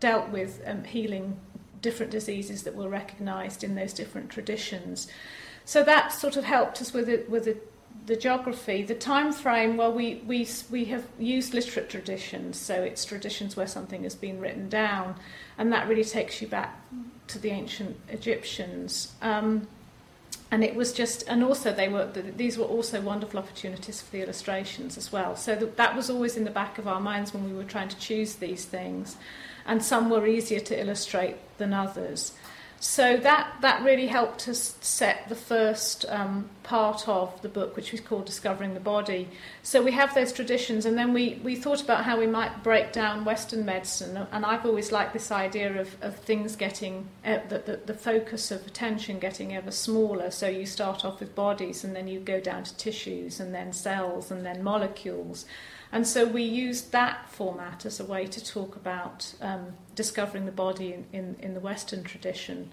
dealt 0.00 0.28
with 0.30 0.62
um, 0.66 0.84
healing 0.84 1.38
different 1.80 2.12
diseases 2.12 2.62
that 2.62 2.74
were 2.74 2.88
recognised 2.88 3.64
in 3.64 3.74
those 3.74 3.92
different 3.92 4.30
traditions. 4.30 5.08
So 5.72 5.82
that 5.84 6.12
sort 6.12 6.36
of 6.36 6.44
helped 6.44 6.82
us 6.82 6.92
with 6.92 7.08
it, 7.08 7.30
with 7.30 7.46
it 7.46 7.66
the 8.04 8.14
geography, 8.14 8.82
the 8.82 8.94
time 8.94 9.32
frame, 9.32 9.78
well, 9.78 9.90
we, 9.90 10.16
we, 10.26 10.46
we 10.70 10.84
have 10.86 11.06
used 11.18 11.54
literate 11.54 11.88
traditions, 11.88 12.58
so 12.58 12.82
it's 12.82 13.06
traditions 13.06 13.56
where 13.56 13.66
something 13.66 14.02
has 14.02 14.14
been 14.14 14.38
written 14.38 14.68
down, 14.68 15.14
and 15.56 15.72
that 15.72 15.88
really 15.88 16.04
takes 16.04 16.42
you 16.42 16.46
back 16.46 16.78
to 17.28 17.38
the 17.38 17.48
ancient 17.48 17.96
Egyptians. 18.10 19.14
Um, 19.22 19.66
and 20.50 20.62
it 20.62 20.74
was 20.74 20.92
just, 20.92 21.26
and 21.26 21.42
also 21.42 21.72
they 21.72 21.88
were, 21.88 22.06
these 22.36 22.58
were 22.58 22.66
also 22.66 23.00
wonderful 23.00 23.38
opportunities 23.38 24.02
for 24.02 24.12
the 24.12 24.22
illustrations 24.22 24.98
as 24.98 25.10
well. 25.10 25.36
So 25.36 25.54
that 25.54 25.96
was 25.96 26.10
always 26.10 26.36
in 26.36 26.44
the 26.44 26.50
back 26.50 26.76
of 26.76 26.86
our 26.86 27.00
minds 27.00 27.32
when 27.32 27.44
we 27.46 27.54
were 27.54 27.64
trying 27.64 27.88
to 27.88 27.98
choose 27.98 28.34
these 28.34 28.66
things, 28.66 29.16
and 29.64 29.82
some 29.82 30.10
were 30.10 30.26
easier 30.26 30.60
to 30.60 30.78
illustrate 30.78 31.36
than 31.56 31.72
others. 31.72 32.32
So 32.82 33.16
that, 33.18 33.58
that 33.60 33.84
really 33.84 34.08
helped 34.08 34.48
us 34.48 34.74
set 34.80 35.28
the 35.28 35.36
first 35.36 36.04
um, 36.08 36.50
part 36.64 37.08
of 37.08 37.40
the 37.40 37.48
book, 37.48 37.76
which 37.76 37.92
was 37.92 38.00
called 38.00 38.26
Discovering 38.26 38.74
the 38.74 38.80
Body. 38.80 39.28
So 39.62 39.80
we 39.80 39.92
have 39.92 40.12
those 40.16 40.32
traditions, 40.32 40.84
and 40.84 40.98
then 40.98 41.12
we, 41.12 41.40
we 41.44 41.54
thought 41.54 41.80
about 41.80 42.02
how 42.02 42.18
we 42.18 42.26
might 42.26 42.64
break 42.64 42.90
down 42.90 43.24
Western 43.24 43.64
medicine. 43.64 44.26
And 44.32 44.44
I've 44.44 44.66
always 44.66 44.90
liked 44.90 45.12
this 45.12 45.30
idea 45.30 45.80
of, 45.80 45.96
of 46.02 46.16
things 46.16 46.56
getting, 46.56 47.06
uh, 47.24 47.38
the, 47.48 47.58
the, 47.60 47.80
the 47.86 47.94
focus 47.94 48.50
of 48.50 48.66
attention 48.66 49.20
getting 49.20 49.54
ever 49.54 49.70
smaller. 49.70 50.32
So 50.32 50.48
you 50.48 50.66
start 50.66 51.04
off 51.04 51.20
with 51.20 51.36
bodies, 51.36 51.84
and 51.84 51.94
then 51.94 52.08
you 52.08 52.18
go 52.18 52.40
down 52.40 52.64
to 52.64 52.76
tissues, 52.76 53.38
and 53.38 53.54
then 53.54 53.72
cells, 53.72 54.32
and 54.32 54.44
then 54.44 54.60
molecules. 54.60 55.46
And 55.92 56.06
so 56.06 56.26
we 56.26 56.42
used 56.42 56.90
that 56.92 57.28
format 57.30 57.84
as 57.84 58.00
a 58.00 58.04
way 58.04 58.26
to 58.26 58.44
talk 58.44 58.76
about 58.76 59.34
um, 59.42 59.74
discovering 59.94 60.46
the 60.46 60.52
body 60.52 60.94
in, 60.94 61.04
in, 61.12 61.36
in 61.40 61.54
the 61.54 61.60
Western 61.60 62.02
tradition. 62.02 62.70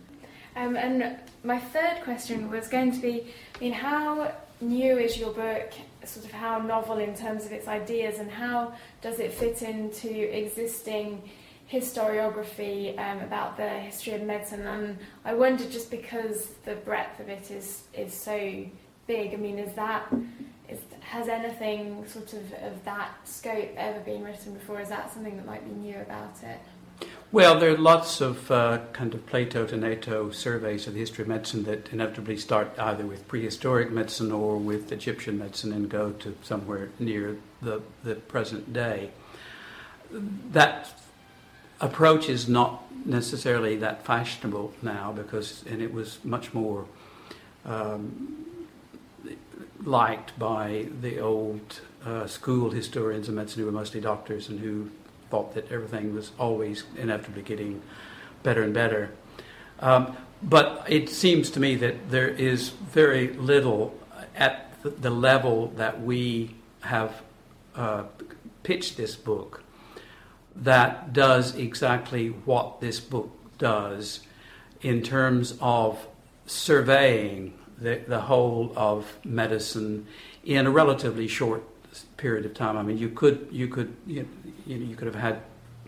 Um, 0.55 0.75
and 0.75 1.17
my 1.43 1.59
third 1.59 2.01
question 2.03 2.49
was 2.49 2.67
going 2.67 2.91
to 2.93 2.99
be 2.99 3.27
I 3.55 3.59
mean, 3.59 3.73
how 3.73 4.33
new 4.61 4.97
is 4.97 5.17
your 5.17 5.31
book, 5.33 5.71
sort 6.05 6.25
of 6.25 6.31
how 6.31 6.59
novel 6.59 6.97
in 6.97 7.13
terms 7.13 7.45
of 7.45 7.51
its 7.51 7.67
ideas, 7.67 8.19
and 8.19 8.31
how 8.31 8.73
does 9.01 9.19
it 9.19 9.33
fit 9.33 9.61
into 9.61 10.35
existing 10.35 11.21
historiography 11.71 12.97
um, 12.97 13.19
about 13.19 13.57
the 13.57 13.69
history 13.69 14.13
of 14.13 14.23
medicine? 14.23 14.65
And 14.65 14.97
I 15.23 15.33
wonder 15.33 15.65
just 15.65 15.91
because 15.91 16.47
the 16.65 16.75
breadth 16.75 17.19
of 17.19 17.29
it 17.29 17.51
is, 17.51 17.83
is 17.93 18.13
so 18.13 18.65
big, 19.07 19.33
I 19.33 19.37
mean, 19.37 19.59
is 19.59 19.73
that 19.75 20.11
is, 20.69 20.79
has 21.01 21.27
anything 21.27 22.07
sort 22.07 22.33
of 22.33 22.53
of 22.53 22.83
that 22.85 23.11
scope 23.23 23.71
ever 23.75 23.99
been 24.01 24.23
written 24.23 24.53
before? 24.53 24.79
Is 24.79 24.89
that 24.89 25.11
something 25.11 25.37
that 25.37 25.45
might 25.45 25.63
be 25.63 25.71
new 25.71 25.97
about 25.99 26.35
it? 26.43 26.59
Well, 27.31 27.59
there 27.59 27.71
are 27.71 27.77
lots 27.77 28.21
of 28.21 28.49
uh, 28.49 28.79
kind 28.91 29.13
of 29.13 29.25
Plato 29.27 29.67
to 29.67 29.77
NATO 29.77 30.31
surveys 30.31 30.87
of 30.87 30.93
the 30.93 30.99
history 30.99 31.21
of 31.21 31.27
medicine 31.27 31.63
that 31.63 31.93
inevitably 31.93 32.37
start 32.37 32.77
either 32.79 33.05
with 33.05 33.27
prehistoric 33.27 33.91
medicine 33.91 34.31
or 34.31 34.57
with 34.57 34.91
Egyptian 34.91 35.37
medicine 35.37 35.71
and 35.71 35.89
go 35.89 36.11
to 36.11 36.35
somewhere 36.41 36.89
near 36.97 37.37
the, 37.61 37.81
the 38.03 38.15
present 38.15 38.73
day. 38.73 39.11
That 40.11 40.89
approach 41.79 42.29
is 42.29 42.49
not 42.49 42.83
necessarily 43.05 43.75
that 43.77 44.03
fashionable 44.03 44.73
now 44.81 45.11
because, 45.11 45.63
and 45.69 45.81
it 45.81 45.93
was 45.93 46.17
much 46.25 46.53
more 46.53 46.85
um, 47.63 48.45
liked 49.83 50.37
by 50.37 50.87
the 51.01 51.19
old 51.19 51.81
uh, 52.05 52.27
school 52.27 52.71
historians 52.71 53.27
of 53.27 53.35
medicine 53.35 53.61
who 53.61 53.65
were 53.65 53.71
mostly 53.71 54.01
doctors 54.01 54.49
and 54.49 54.59
who 54.59 54.89
thought 55.29 55.53
that 55.53 55.71
everything 55.71 56.13
was 56.13 56.31
always 56.39 56.83
inevitably 56.97 57.41
getting 57.41 57.81
better 58.43 58.63
and 58.63 58.73
better. 58.73 59.11
Um, 59.79 60.17
but 60.41 60.85
it 60.87 61.09
seems 61.09 61.49
to 61.51 61.59
me 61.59 61.75
that 61.75 62.09
there 62.09 62.29
is 62.29 62.69
very 62.69 63.33
little 63.33 63.97
at 64.35 64.73
the, 64.83 65.09
level 65.09 65.67
that 65.75 66.01
we 66.01 66.55
have 66.81 67.21
uh, 67.75 68.03
pitched 68.63 68.97
this 68.97 69.15
book, 69.15 69.63
that 70.55 71.13
does 71.13 71.55
exactly 71.55 72.29
what 72.29 72.79
this 72.81 72.99
book 72.99 73.31
does 73.57 74.21
in 74.81 75.01
terms 75.01 75.57
of 75.59 76.07
surveying 76.45 77.53
the, 77.81 78.01
the 78.07 78.21
whole 78.21 78.73
of 78.75 79.17
medicine 79.23 80.07
in 80.43 80.67
a 80.67 80.71
relatively 80.71 81.27
short 81.27 81.63
period 82.17 82.45
of 82.45 82.53
time. 82.53 82.77
I 82.77 82.83
mean, 82.83 82.97
you 82.97 83.09
could 83.09 83.47
you 83.51 83.67
could 83.67 83.95
you, 84.05 84.27
know, 84.67 84.75
you 84.75 84.95
could 84.95 85.07
have 85.07 85.15
had 85.15 85.41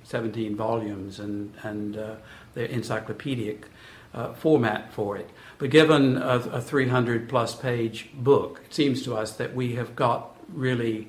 17 0.04 0.56
volumes 0.56 1.20
and 1.20 1.54
and 1.64 1.98
uh, 1.98 2.16
the 2.54 2.70
encyclopedic 2.72 3.66
uh, 4.14 4.34
format 4.34 4.92
for 4.94 5.18
it. 5.18 5.30
But 5.58 5.70
given 5.70 6.18
a, 6.18 6.38
a, 6.38 6.62
300 6.62 7.30
plus 7.30 7.56
page 7.56 8.10
book, 8.14 8.62
it 8.66 8.74
seems 8.74 9.04
to 9.04 9.16
us 9.16 9.34
that 9.34 9.56
we 9.56 9.76
have 9.76 9.96
got 9.96 10.36
really 10.50 11.08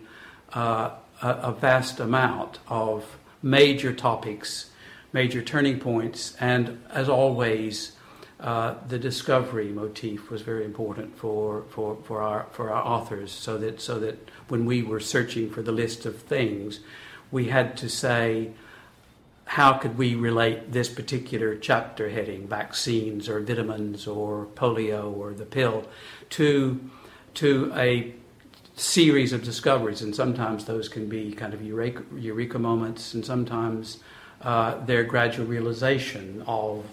uh, 0.53 0.91
a, 1.20 1.28
a 1.28 1.53
vast 1.53 1.99
amount 1.99 2.59
of 2.68 3.16
major 3.43 3.93
topics, 3.93 4.70
major 5.12 5.43
turning 5.43 5.80
points, 5.80 6.37
and 6.39 6.80
as 6.91 7.09
always, 7.09 7.93
uh, 8.43 8.74
the 8.88 8.99
discovery 8.99 9.68
motif 9.68 10.28
was 10.28 10.43
very 10.43 10.64
important 10.64 11.16
for, 11.16 11.62
for, 11.70 11.97
for, 12.03 12.20
our, 12.20 12.47
for 12.51 12.72
our 12.72 12.84
authors, 12.84 13.30
so 13.30 13.57
that, 13.57 13.80
so 13.80 14.01
that 14.01 14.30
when 14.49 14.66
we 14.66 14.82
were 14.82 14.99
searching 14.99 15.49
for 15.49 15.62
the 15.62 15.70
list 15.70 16.05
of 16.05 16.18
things, 16.18 16.80
we 17.30 17.47
had 17.47 17.76
to 17.76 17.88
say, 17.88 18.51
how 19.45 19.74
could 19.74 19.97
we 19.97 20.16
relate 20.16 20.72
this 20.72 20.88
particular 20.88 21.55
chapter 21.55 22.11
heading, 22.11 22.49
vaccines 22.49 23.28
or 23.28 23.38
vitamins 23.38 24.09
or 24.09 24.47
polio 24.57 25.16
or 25.16 25.32
the 25.32 25.45
pill, 25.45 25.86
to, 26.30 26.80
to 27.34 27.72
a 27.76 28.12
series 28.74 29.32
of 29.32 29.45
discoveries? 29.45 30.03
And 30.03 30.16
sometimes 30.16 30.64
those 30.64 30.88
can 30.88 31.09
be 31.09 31.30
kind 31.30 31.55
of 31.55 31.62
eureka, 31.62 32.03
eureka 32.16 32.59
moments, 32.59 33.14
and 33.14 33.24
sometimes 33.24 33.99
uh, 34.40 34.84
their 34.84 35.05
gradual 35.05 35.47
realization 35.47 36.43
of 36.49 36.84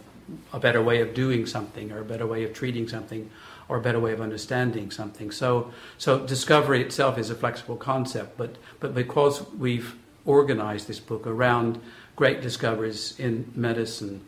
a 0.54 0.60
better 0.60 0.82
way 0.82 1.02
of 1.02 1.14
doing 1.14 1.46
something 1.46 1.92
or 1.92 2.00
a 2.00 2.06
better 2.06 2.28
way 2.28 2.44
of 2.44 2.54
treating 2.54 2.88
something 2.88 3.30
or 3.68 3.78
a 3.78 3.82
better 3.82 4.00
way 4.00 4.12
of 4.12 4.20
understanding 4.20 4.92
something. 4.92 5.32
So, 5.32 5.72
so 5.98 6.26
discovery 6.26 6.82
itself 6.82 7.18
is 7.18 7.30
a 7.30 7.36
flexible 7.36 7.78
concept, 7.78 8.38
but, 8.38 8.58
but 8.80 8.96
because 8.96 9.48
we've 9.54 9.96
organized 10.26 10.88
this 10.88 11.00
book 11.00 11.28
around 11.28 11.80
great 12.16 12.42
discoveries 12.42 13.18
in 13.20 13.52
medicine, 13.56 14.22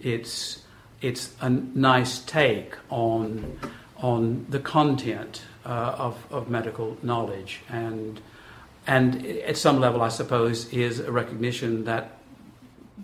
it's, 0.00 0.62
it's 1.02 1.34
a 1.40 1.50
nice 1.50 2.20
take 2.20 2.74
on, 2.88 3.58
on 3.98 4.46
the 4.48 4.60
content 4.60 5.42
uh, 5.64 5.94
of, 5.98 6.32
of 6.32 6.48
medical 6.48 6.96
knowledge. 7.02 7.60
And, 7.68 8.20
and 8.86 9.26
at 9.26 9.56
some 9.56 9.78
level, 9.78 10.00
I 10.00 10.08
suppose, 10.08 10.72
is 10.72 11.00
a 11.00 11.12
recognition 11.12 11.84
that 11.84 12.18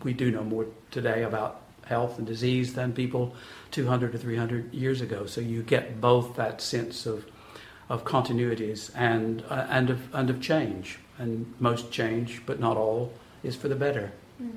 we 0.02 0.14
do 0.14 0.30
know 0.30 0.42
more 0.42 0.66
today 0.90 1.22
about 1.22 1.61
health 1.92 2.16
and 2.18 2.26
disease 2.26 2.72
than 2.72 2.92
people 2.92 3.34
200 3.70 4.12
to 4.12 4.18
300 4.18 4.72
years 4.72 5.00
ago. 5.02 5.26
So 5.26 5.40
you 5.40 5.62
get 5.62 6.00
both 6.00 6.36
that 6.36 6.60
sense 6.60 7.06
of 7.06 7.26
of 7.88 8.04
continuities 8.04 8.90
and 8.94 9.44
uh, 9.50 9.66
and 9.68 9.90
of 9.90 10.00
and 10.14 10.30
of 10.30 10.40
change. 10.40 10.98
And 11.18 11.32
most 11.60 11.92
change, 11.92 12.30
but 12.46 12.58
not 12.58 12.76
all, 12.84 13.12
is 13.48 13.54
for 13.54 13.68
the 13.68 13.76
better. 13.76 14.06
Mm. 14.42 14.56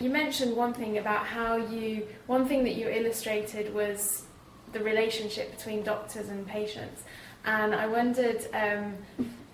You 0.00 0.10
mentioned 0.10 0.56
one 0.56 0.74
thing 0.74 0.98
about 0.98 1.24
how 1.24 1.56
you 1.56 1.90
one 2.26 2.44
thing 2.50 2.64
that 2.64 2.74
you 2.80 2.86
illustrated 2.88 3.72
was 3.72 4.24
the 4.72 4.80
relationship 4.80 5.46
between 5.56 5.82
doctors 5.84 6.28
and 6.28 6.46
patients, 6.46 6.98
and 7.44 7.74
I 7.84 7.86
wondered. 7.86 8.40
Um, 8.64 8.84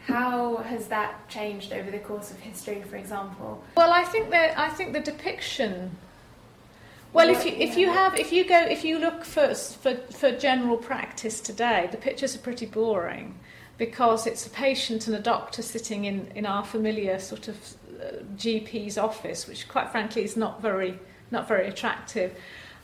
how 0.07 0.57
has 0.73 0.89
that 0.89 1.13
changed 1.31 1.73
over 1.73 1.91
the 1.91 1.99
course 1.99 2.31
of 2.31 2.39
history, 2.39 2.83
for 2.91 2.97
example? 2.97 3.65
Well, 3.75 3.91
I 3.91 4.05
think 4.13 4.29
that 4.37 4.51
I 4.67 4.69
think 4.77 4.93
the 4.93 5.05
depiction 5.13 5.97
well, 7.15 7.31
if 7.31 7.47
you 7.47 7.53
if 7.53 7.77
you 7.77 7.89
have 7.91 8.19
if 8.19 8.33
you 8.33 8.45
go 8.45 8.59
if 8.59 8.85
you 8.85 8.99
look 8.99 9.25
for 9.25 9.55
for 9.55 9.95
for 10.11 10.33
general 10.33 10.77
practice 10.77 11.41
today, 11.41 11.89
the 11.93 11.97
pictures 11.97 12.35
are 12.35 12.41
pretty 12.41 12.67
boring 12.67 13.39
because 13.79 14.27
it's 14.27 14.47
a 14.47 14.51
patient 14.51 15.07
and 15.07 15.17
a 15.17 15.21
doctor 15.21 15.62
sitting 15.62 16.07
in 16.07 16.27
in 16.35 16.45
our 16.45 16.65
familiar 16.65 17.21
sort 17.21 17.47
of 17.47 17.57
uh, 18.01 18.23
GP's 18.37 18.99
office, 18.99 19.47
which 19.47 19.69
quite 19.69 19.91
frankly 19.91 20.25
is 20.25 20.37
not 20.37 20.61
very 20.61 20.99
not 21.31 21.47
very 21.47 21.69
attractive. 21.69 22.37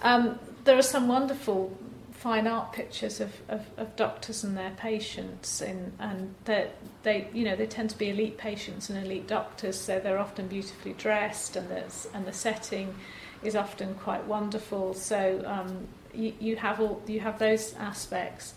Um, 0.03 0.39
there 0.63 0.79
are 0.79 0.83
some 0.83 1.09
wonderful 1.09 1.77
fine 2.13 2.47
art 2.47 2.73
pictures 2.73 3.19
of, 3.19 3.33
of, 3.49 3.65
of 3.79 3.97
doctors 3.97 4.45
and 4.45 4.55
their 4.55 4.73
patients, 4.77 5.63
in, 5.63 5.91
and 5.99 6.35
they 6.45 7.29
you 7.33 7.45
know 7.45 7.57
they 7.57 7.67
tend 7.67 7.91
to 7.91 7.99
be 7.99 8.11
elite 8.11 8.39
patients 8.39 8.91
and 8.91 9.05
elite 9.05 9.27
doctors, 9.27 9.77
so 9.77 9.99
they're 9.99 10.21
often 10.21 10.47
beautifully 10.47 10.93
dressed, 10.93 11.57
and 11.57 11.69
there's 11.69 12.07
and 12.15 12.27
the 12.27 12.33
setting 12.33 12.95
is 13.43 13.57
often 13.57 13.95
quite 13.95 14.25
wonderful. 14.25 14.95
So 14.95 15.43
um, 15.47 15.89
you, 16.15 16.33
you 16.41 16.57
have 16.57 16.81
all 16.81 17.03
you 17.07 17.21
have 17.21 17.39
those 17.39 17.75
aspects. 17.75 18.55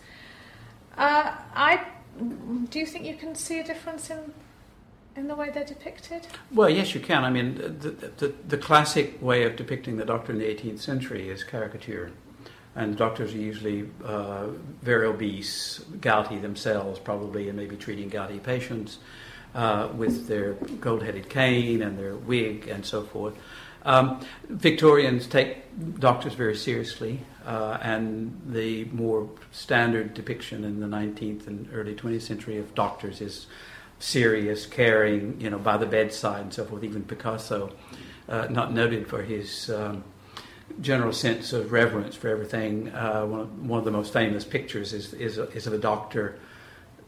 Uh, 0.96 1.32
I 1.54 1.86
do 2.68 2.78
you 2.78 2.86
think 2.86 3.04
you 3.04 3.16
can 3.16 3.34
see 3.34 3.58
a 3.60 3.64
difference 3.64 4.10
in 4.10 4.32
in 5.16 5.28
the 5.28 5.34
way 5.34 5.50
they're 5.50 5.64
depicted? 5.64 6.26
Well, 6.52 6.68
yes, 6.68 6.94
you 6.94 7.00
can. 7.00 7.24
I 7.24 7.30
mean, 7.30 7.54
the, 7.54 7.90
the, 7.90 8.34
the 8.48 8.58
classic 8.58 9.20
way 9.22 9.44
of 9.44 9.54
depicting 9.54 9.96
the 9.96 10.04
doctor 10.04 10.32
in 10.32 10.38
the 10.38 10.44
18th 10.44 10.80
century 10.80 11.28
is 11.28 11.44
caricature. 11.44 12.10
And 12.74 12.96
doctors 12.96 13.32
are 13.32 13.38
usually 13.38 13.88
uh, 14.04 14.48
very 14.82 15.06
obese, 15.06 15.84
gouty 16.00 16.38
themselves, 16.38 16.98
probably, 16.98 17.48
and 17.48 17.56
maybe 17.56 17.76
treating 17.76 18.08
gouty 18.08 18.40
patients 18.40 18.98
uh, 19.54 19.88
with 19.94 20.26
their 20.26 20.54
gold 20.80 21.04
headed 21.04 21.28
cane 21.28 21.82
and 21.82 21.96
their 21.96 22.16
wig 22.16 22.66
and 22.66 22.84
so 22.84 23.02
forth. 23.02 23.34
Um, 23.84 24.20
Victorians 24.48 25.26
take 25.26 25.58
doctors 25.98 26.34
very 26.34 26.56
seriously, 26.56 27.20
uh, 27.44 27.78
and 27.82 28.40
the 28.46 28.84
more 28.86 29.28
standard 29.52 30.14
depiction 30.14 30.64
in 30.64 30.80
the 30.80 30.86
19th 30.86 31.46
and 31.46 31.68
early 31.72 31.94
20th 31.94 32.22
century 32.22 32.58
of 32.58 32.74
doctors 32.74 33.20
is 33.20 33.46
serious, 33.98 34.66
caring, 34.66 35.40
you 35.40 35.50
know, 35.50 35.58
by 35.58 35.76
the 35.76 35.86
bedside 35.86 36.42
and 36.42 36.54
so 36.54 36.64
forth. 36.64 36.82
Even 36.82 37.02
Picasso, 37.02 37.72
uh, 38.28 38.46
not 38.48 38.72
noted 38.72 39.06
for 39.06 39.22
his 39.22 39.68
um, 39.70 40.02
general 40.80 41.12
sense 41.12 41.52
of 41.52 41.72
reverence 41.72 42.14
for 42.14 42.28
everything. 42.28 42.88
Uh, 42.90 43.24
one, 43.26 43.40
of, 43.40 43.68
one, 43.68 43.78
of, 43.78 43.84
the 43.84 43.90
most 43.90 44.12
famous 44.12 44.44
pictures 44.44 44.92
is, 44.92 45.12
is, 45.14 45.38
is 45.38 45.66
of 45.66 45.74
a 45.74 45.78
doctor 45.78 46.38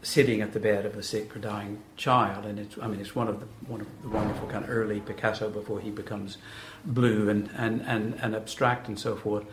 sitting 0.02 0.40
at 0.40 0.52
the 0.52 0.60
bed 0.60 0.86
of 0.86 0.96
a 0.96 1.02
sick 1.02 1.34
or 1.34 1.38
dying 1.38 1.82
child, 1.96 2.44
and 2.44 2.58
it's 2.58 2.76
I 2.80 2.86
mean 2.86 3.00
it's 3.00 3.14
one 3.14 3.28
of 3.28 3.40
the 3.40 3.46
one 3.66 3.80
of 3.80 3.86
the 4.02 4.08
wonderful 4.08 4.48
kind 4.48 4.64
of 4.64 4.70
early 4.70 5.00
Picasso 5.00 5.50
before 5.50 5.80
he 5.80 5.90
becomes 5.90 6.38
blue 6.84 7.28
and 7.28 7.50
and 7.56 7.82
and, 7.82 8.14
and 8.20 8.34
abstract 8.34 8.88
and 8.88 8.98
so 8.98 9.16
forth. 9.16 9.44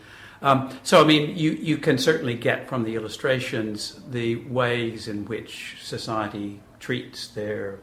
Um, 0.42 0.76
so 0.82 1.00
I 1.00 1.04
mean 1.04 1.36
you 1.36 1.52
you 1.52 1.78
can 1.78 1.98
certainly 1.98 2.34
get 2.34 2.68
from 2.68 2.84
the 2.84 2.94
illustrations 2.94 4.00
the 4.10 4.36
ways 4.36 5.08
in 5.08 5.24
which 5.24 5.76
society 5.82 6.60
treats 6.78 7.28
their 7.28 7.80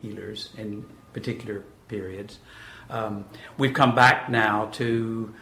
healers 0.00 0.50
in 0.56 0.86
particular 1.12 1.64
periods. 1.88 2.38
Um, 2.88 3.24
we've 3.58 3.74
come 3.74 3.94
back 3.94 4.28
now 4.28 4.66
to 4.72 5.34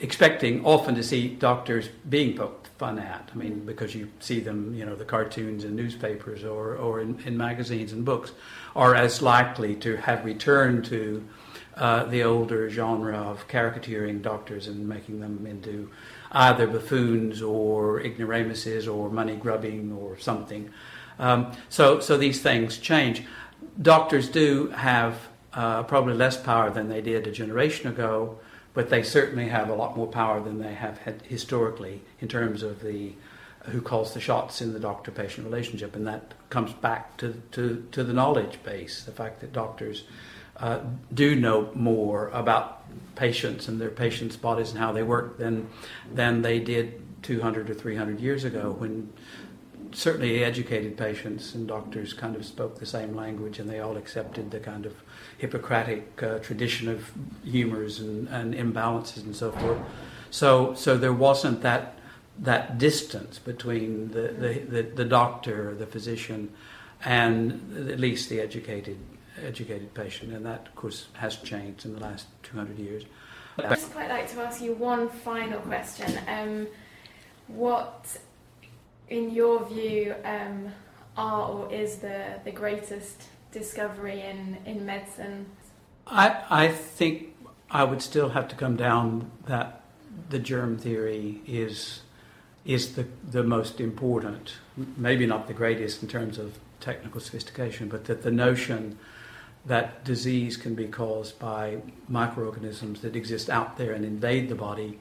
expecting 0.00 0.64
often 0.64 0.94
to 0.94 1.02
see 1.02 1.28
doctors 1.28 1.88
being 2.08 2.36
poked 2.36 2.63
fun 2.84 2.98
at. 2.98 3.30
I 3.32 3.36
mean, 3.38 3.64
because 3.64 3.94
you 3.94 4.10
see 4.20 4.40
them, 4.40 4.74
you 4.74 4.84
know, 4.84 4.94
the 4.94 5.06
cartoons 5.06 5.64
in 5.64 5.74
newspapers 5.74 6.44
or, 6.44 6.76
or 6.76 7.00
in, 7.00 7.18
in 7.24 7.34
magazines 7.34 7.94
and 7.94 8.04
books 8.04 8.32
are 8.76 8.94
as 8.94 9.22
likely 9.22 9.74
to 9.76 9.96
have 9.96 10.22
returned 10.22 10.84
to 10.86 11.24
uh, 11.78 12.04
the 12.04 12.22
older 12.22 12.68
genre 12.68 13.16
of 13.16 13.48
caricaturing 13.48 14.20
doctors 14.20 14.68
and 14.68 14.86
making 14.86 15.20
them 15.20 15.46
into 15.46 15.90
either 16.32 16.66
buffoons 16.66 17.40
or 17.40 18.00
ignoramuses 18.00 18.86
or 18.86 19.08
money 19.08 19.36
grubbing 19.36 19.90
or 19.90 20.18
something. 20.18 20.70
Um, 21.18 21.52
so, 21.70 22.00
so 22.00 22.18
these 22.18 22.42
things 22.42 22.76
change. 22.76 23.22
Doctors 23.80 24.28
do 24.28 24.68
have 24.68 25.14
uh, 25.54 25.84
probably 25.84 26.14
less 26.14 26.36
power 26.36 26.68
than 26.68 26.90
they 26.90 27.00
did 27.00 27.26
a 27.26 27.32
generation 27.32 27.88
ago 27.88 28.38
but 28.74 28.90
they 28.90 29.02
certainly 29.02 29.48
have 29.48 29.68
a 29.68 29.74
lot 29.74 29.96
more 29.96 30.06
power 30.06 30.40
than 30.40 30.58
they 30.58 30.74
have 30.74 30.98
had 30.98 31.22
historically 31.22 32.02
in 32.20 32.28
terms 32.28 32.62
of 32.62 32.82
the 32.82 33.12
who 33.66 33.80
calls 33.80 34.12
the 34.12 34.20
shots 34.20 34.60
in 34.60 34.74
the 34.74 34.80
doctor 34.80 35.10
patient 35.10 35.46
relationship, 35.46 35.96
and 35.96 36.06
that 36.06 36.34
comes 36.50 36.72
back 36.74 37.16
to, 37.16 37.40
to, 37.52 37.86
to 37.92 38.04
the 38.04 38.12
knowledge 38.12 38.62
base 38.62 39.04
the 39.04 39.12
fact 39.12 39.40
that 39.40 39.52
doctors 39.52 40.04
uh, 40.58 40.80
do 41.12 41.34
know 41.34 41.70
more 41.74 42.28
about 42.28 42.82
patients 43.16 43.66
and 43.66 43.80
their 43.80 43.90
patients' 43.90 44.36
bodies 44.36 44.70
and 44.70 44.78
how 44.78 44.92
they 44.92 45.02
work 45.02 45.38
than, 45.38 45.68
than 46.12 46.42
they 46.42 46.60
did 46.60 47.00
200 47.22 47.70
or 47.70 47.74
300 47.74 48.20
years 48.20 48.44
ago 48.44 48.76
when 48.78 49.10
certainly 49.92 50.44
educated 50.44 50.96
patients 50.96 51.54
and 51.54 51.66
doctors 51.66 52.12
kind 52.12 52.36
of 52.36 52.44
spoke 52.44 52.78
the 52.78 52.86
same 52.86 53.14
language 53.14 53.58
and 53.58 53.68
they 53.68 53.80
all 53.80 53.96
accepted 53.96 54.50
the 54.50 54.60
kind 54.60 54.86
of 54.86 54.94
Hippocratic 55.44 56.22
uh, 56.22 56.38
tradition 56.38 56.88
of 56.88 57.12
humors 57.44 58.00
and, 58.00 58.28
and 58.28 58.54
imbalances 58.54 59.22
and 59.24 59.36
so 59.36 59.52
forth. 59.52 59.78
So, 60.30 60.74
so 60.74 60.96
there 60.96 61.12
wasn't 61.12 61.60
that 61.62 61.98
that 62.38 62.78
distance 62.78 63.38
between 63.38 64.08
the, 64.08 64.28
the, 64.42 64.52
the, 64.74 64.82
the 64.82 65.04
doctor, 65.04 65.74
the 65.74 65.86
physician, 65.86 66.50
and 67.04 67.90
at 67.90 68.00
least 68.00 68.28
the 68.30 68.40
educated 68.40 68.98
educated 69.44 69.92
patient, 69.92 70.32
and 70.32 70.46
that, 70.46 70.68
of 70.68 70.74
course, 70.76 71.08
has 71.14 71.36
changed 71.36 71.84
in 71.84 71.94
the 71.94 72.00
last 72.00 72.26
200 72.44 72.78
years. 72.78 73.02
I'd 73.58 73.68
just 73.68 73.92
quite 73.92 74.08
like 74.08 74.30
to 74.32 74.40
ask 74.40 74.62
you 74.62 74.72
one 74.72 75.08
final 75.08 75.60
question. 75.60 76.10
Um, 76.26 76.66
what, 77.48 78.16
in 79.10 79.30
your 79.30 79.64
view, 79.66 80.14
um, 80.24 80.72
are 81.16 81.48
or 81.48 81.72
is 81.72 81.98
the, 81.98 82.40
the 82.44 82.50
greatest 82.50 83.24
discovery 83.54 84.20
in, 84.20 84.58
in 84.66 84.84
medicine? 84.84 85.46
I, 86.06 86.42
I 86.50 86.68
think 86.68 87.34
I 87.70 87.84
would 87.84 88.02
still 88.02 88.28
have 88.30 88.48
to 88.48 88.56
come 88.56 88.76
down 88.76 89.30
that 89.46 89.80
the 90.28 90.38
germ 90.38 90.76
theory 90.76 91.40
is 91.46 92.00
is 92.64 92.94
the, 92.94 93.06
the 93.30 93.42
most 93.42 93.78
important, 93.78 94.54
maybe 94.96 95.26
not 95.26 95.46
the 95.46 95.52
greatest 95.52 96.02
in 96.02 96.08
terms 96.08 96.38
of 96.38 96.58
technical 96.80 97.20
sophistication, 97.20 97.90
but 97.90 98.06
that 98.06 98.22
the 98.22 98.30
notion 98.30 98.98
that 99.66 100.02
disease 100.02 100.56
can 100.56 100.74
be 100.74 100.86
caused 100.86 101.38
by 101.38 101.76
microorganisms 102.08 103.02
that 103.02 103.14
exist 103.14 103.50
out 103.50 103.76
there 103.76 103.92
and 103.92 104.02
invade 104.02 104.48
the 104.48 104.54
body 104.54 104.98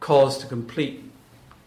caused 0.00 0.42
a 0.42 0.46
complete 0.46 1.04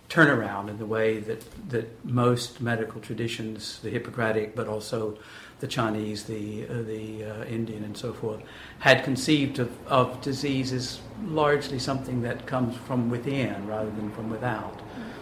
turnaround 0.09 0.69
in 0.69 0.77
the 0.79 0.85
way 0.85 1.19
that, 1.19 1.43
that 1.69 2.05
most 2.05 2.59
medical 2.61 2.99
traditions, 2.99 3.79
the 3.79 3.89
Hippocratic, 3.89 4.55
but 4.55 4.67
also 4.67 5.17
the 5.59 5.67
Chinese, 5.67 6.23
the, 6.23 6.65
uh, 6.67 6.81
the 6.83 7.23
uh, 7.23 7.43
Indian, 7.45 7.83
and 7.83 7.97
so 7.97 8.13
forth, 8.13 8.41
had 8.79 9.03
conceived 9.03 9.59
of, 9.59 9.71
of 9.87 10.21
disease 10.21 10.71
as 10.71 11.01
largely 11.23 11.79
something 11.79 12.21
that 12.21 12.45
comes 12.45 12.75
from 12.77 13.09
within 13.09 13.67
rather 13.67 13.89
than 13.91 14.09
from 14.11 14.29
without. 14.29 14.79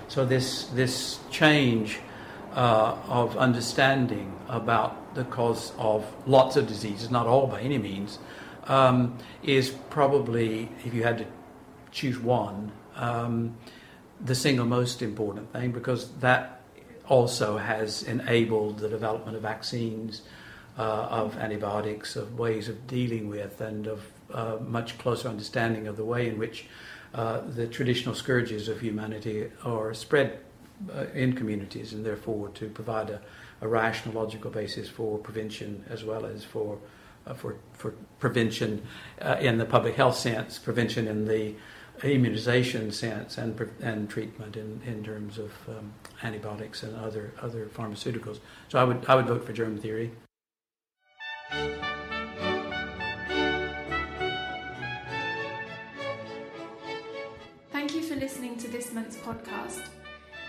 So, 0.08 0.26
this, 0.26 0.66
this 0.68 1.20
change 1.32 2.00
uh, 2.54 2.98
of 3.08 3.36
understanding 3.38 4.34
about 4.48 5.16
the 5.16 5.26
cause 5.26 5.74
of 5.78 6.06
lots 6.26 6.56
of 6.56 6.68
diseases, 6.68 7.10
not 7.10 7.28
all 7.28 7.48
by 7.48 7.62
any 7.62 7.78
means, 7.78 8.20
um, 8.66 9.18
is 9.44 9.70
probably, 9.90 10.70
if 10.86 10.94
you 10.94 11.04
had 11.04 11.18
to 11.20 11.26
choose 11.92 12.20
one, 12.20 12.72
um, 12.96 13.56
the 14.24 14.36
single 14.36 14.66
most 14.66 15.02
important 15.02 15.52
thing 15.54 15.72
because 15.72 16.10
that 16.20 16.62
also 17.08 17.58
has 17.58 18.04
enabled 18.04 18.80
the 18.80 18.90
development 18.90 19.36
of 19.36 19.44
vaccines, 19.44 20.22
uh, 20.78 20.82
of 20.82 21.38
antibiotics, 21.38 22.16
of 22.16 22.38
ways 22.38 22.70
of 22.70 22.88
dealing 22.88 23.30
with, 23.30 23.62
and 23.62 23.88
of 23.88 24.12
uh, 24.34 24.58
much 24.62 24.98
closer 24.98 25.28
understanding 25.28 25.88
of 25.88 25.98
the 25.98 26.06
way 26.06 26.28
in 26.28 26.38
which 26.38 26.66
uh, 27.14 27.42
the 27.42 27.68
traditional 27.68 28.14
scourges 28.14 28.68
of 28.68 28.80
humanity 28.80 29.50
are 29.64 29.94
spread 29.94 30.40
uh, 30.94 31.06
in 31.14 31.34
communities, 31.34 31.94
and 31.94 32.06
therefore 32.06 32.50
to 32.50 32.70
provide 32.70 33.10
a, 33.10 33.22
a, 33.62 33.68
rational, 33.68 34.14
logical 34.14 34.52
basis 34.52 34.88
for 34.88 35.18
prevention 35.18 35.84
as 35.90 36.04
well 36.04 36.26
as 36.26 36.44
for 36.44 36.78
uh, 37.26 37.34
for 37.34 37.56
for 37.74 37.94
prevention 38.20 38.86
uh, 39.22 39.38
in 39.40 39.58
the 39.58 39.66
public 39.66 39.96
health 39.96 40.18
sense, 40.18 40.60
prevention 40.60 41.08
in 41.08 41.26
the 41.26 41.56
immunization 42.04 42.92
sense, 42.92 43.38
and 43.38 43.60
and 43.82 44.10
treatment 44.10 44.56
in, 44.56 44.82
in 44.86 45.04
terms 45.04 45.38
of 45.38 45.52
um, 45.68 45.94
antibiotics 46.24 46.84
and 46.84 46.96
other 46.96 47.34
other 47.42 47.68
pharmaceuticals. 47.68 48.40
So 48.70 48.80
I 48.80 48.84
would 48.84 49.06
I 49.08 49.16
would 49.16 49.28
vote 49.28 49.46
for 49.46 49.54
germ 49.54 49.78
theory. 49.78 50.12
Thank 57.72 57.96
you 57.96 58.02
for 58.02 58.16
listening 58.16 58.58
to 58.58 58.68
this 58.68 58.94
month's 58.94 59.18
podcast. 59.18 59.88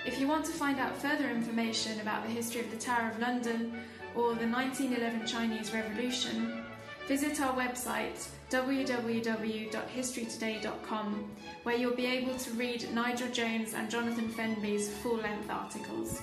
If 0.06 0.18
you 0.18 0.26
want 0.26 0.44
to 0.46 0.52
find 0.52 0.78
out 0.78 0.96
further 0.96 1.28
information 1.28 2.00
about 2.00 2.24
the 2.24 2.30
history 2.30 2.60
of 2.60 2.70
the 2.70 2.76
Tower 2.76 3.10
of 3.10 3.18
London 3.20 3.80
or 4.14 4.34
the 4.34 4.48
1911 4.48 5.26
Chinese 5.26 5.72
Revolution, 5.72 6.64
visit 7.06 7.40
our 7.40 7.54
website 7.54 8.28
www.historytoday.com, 8.50 11.30
where 11.64 11.76
you'll 11.76 11.94
be 11.94 12.06
able 12.06 12.34
to 12.36 12.50
read 12.52 12.88
Nigel 12.94 13.28
Jones 13.28 13.74
and 13.74 13.90
Jonathan 13.90 14.28
Fenby's 14.28 14.88
full 14.88 15.16
length 15.16 15.50
articles. 15.50 16.22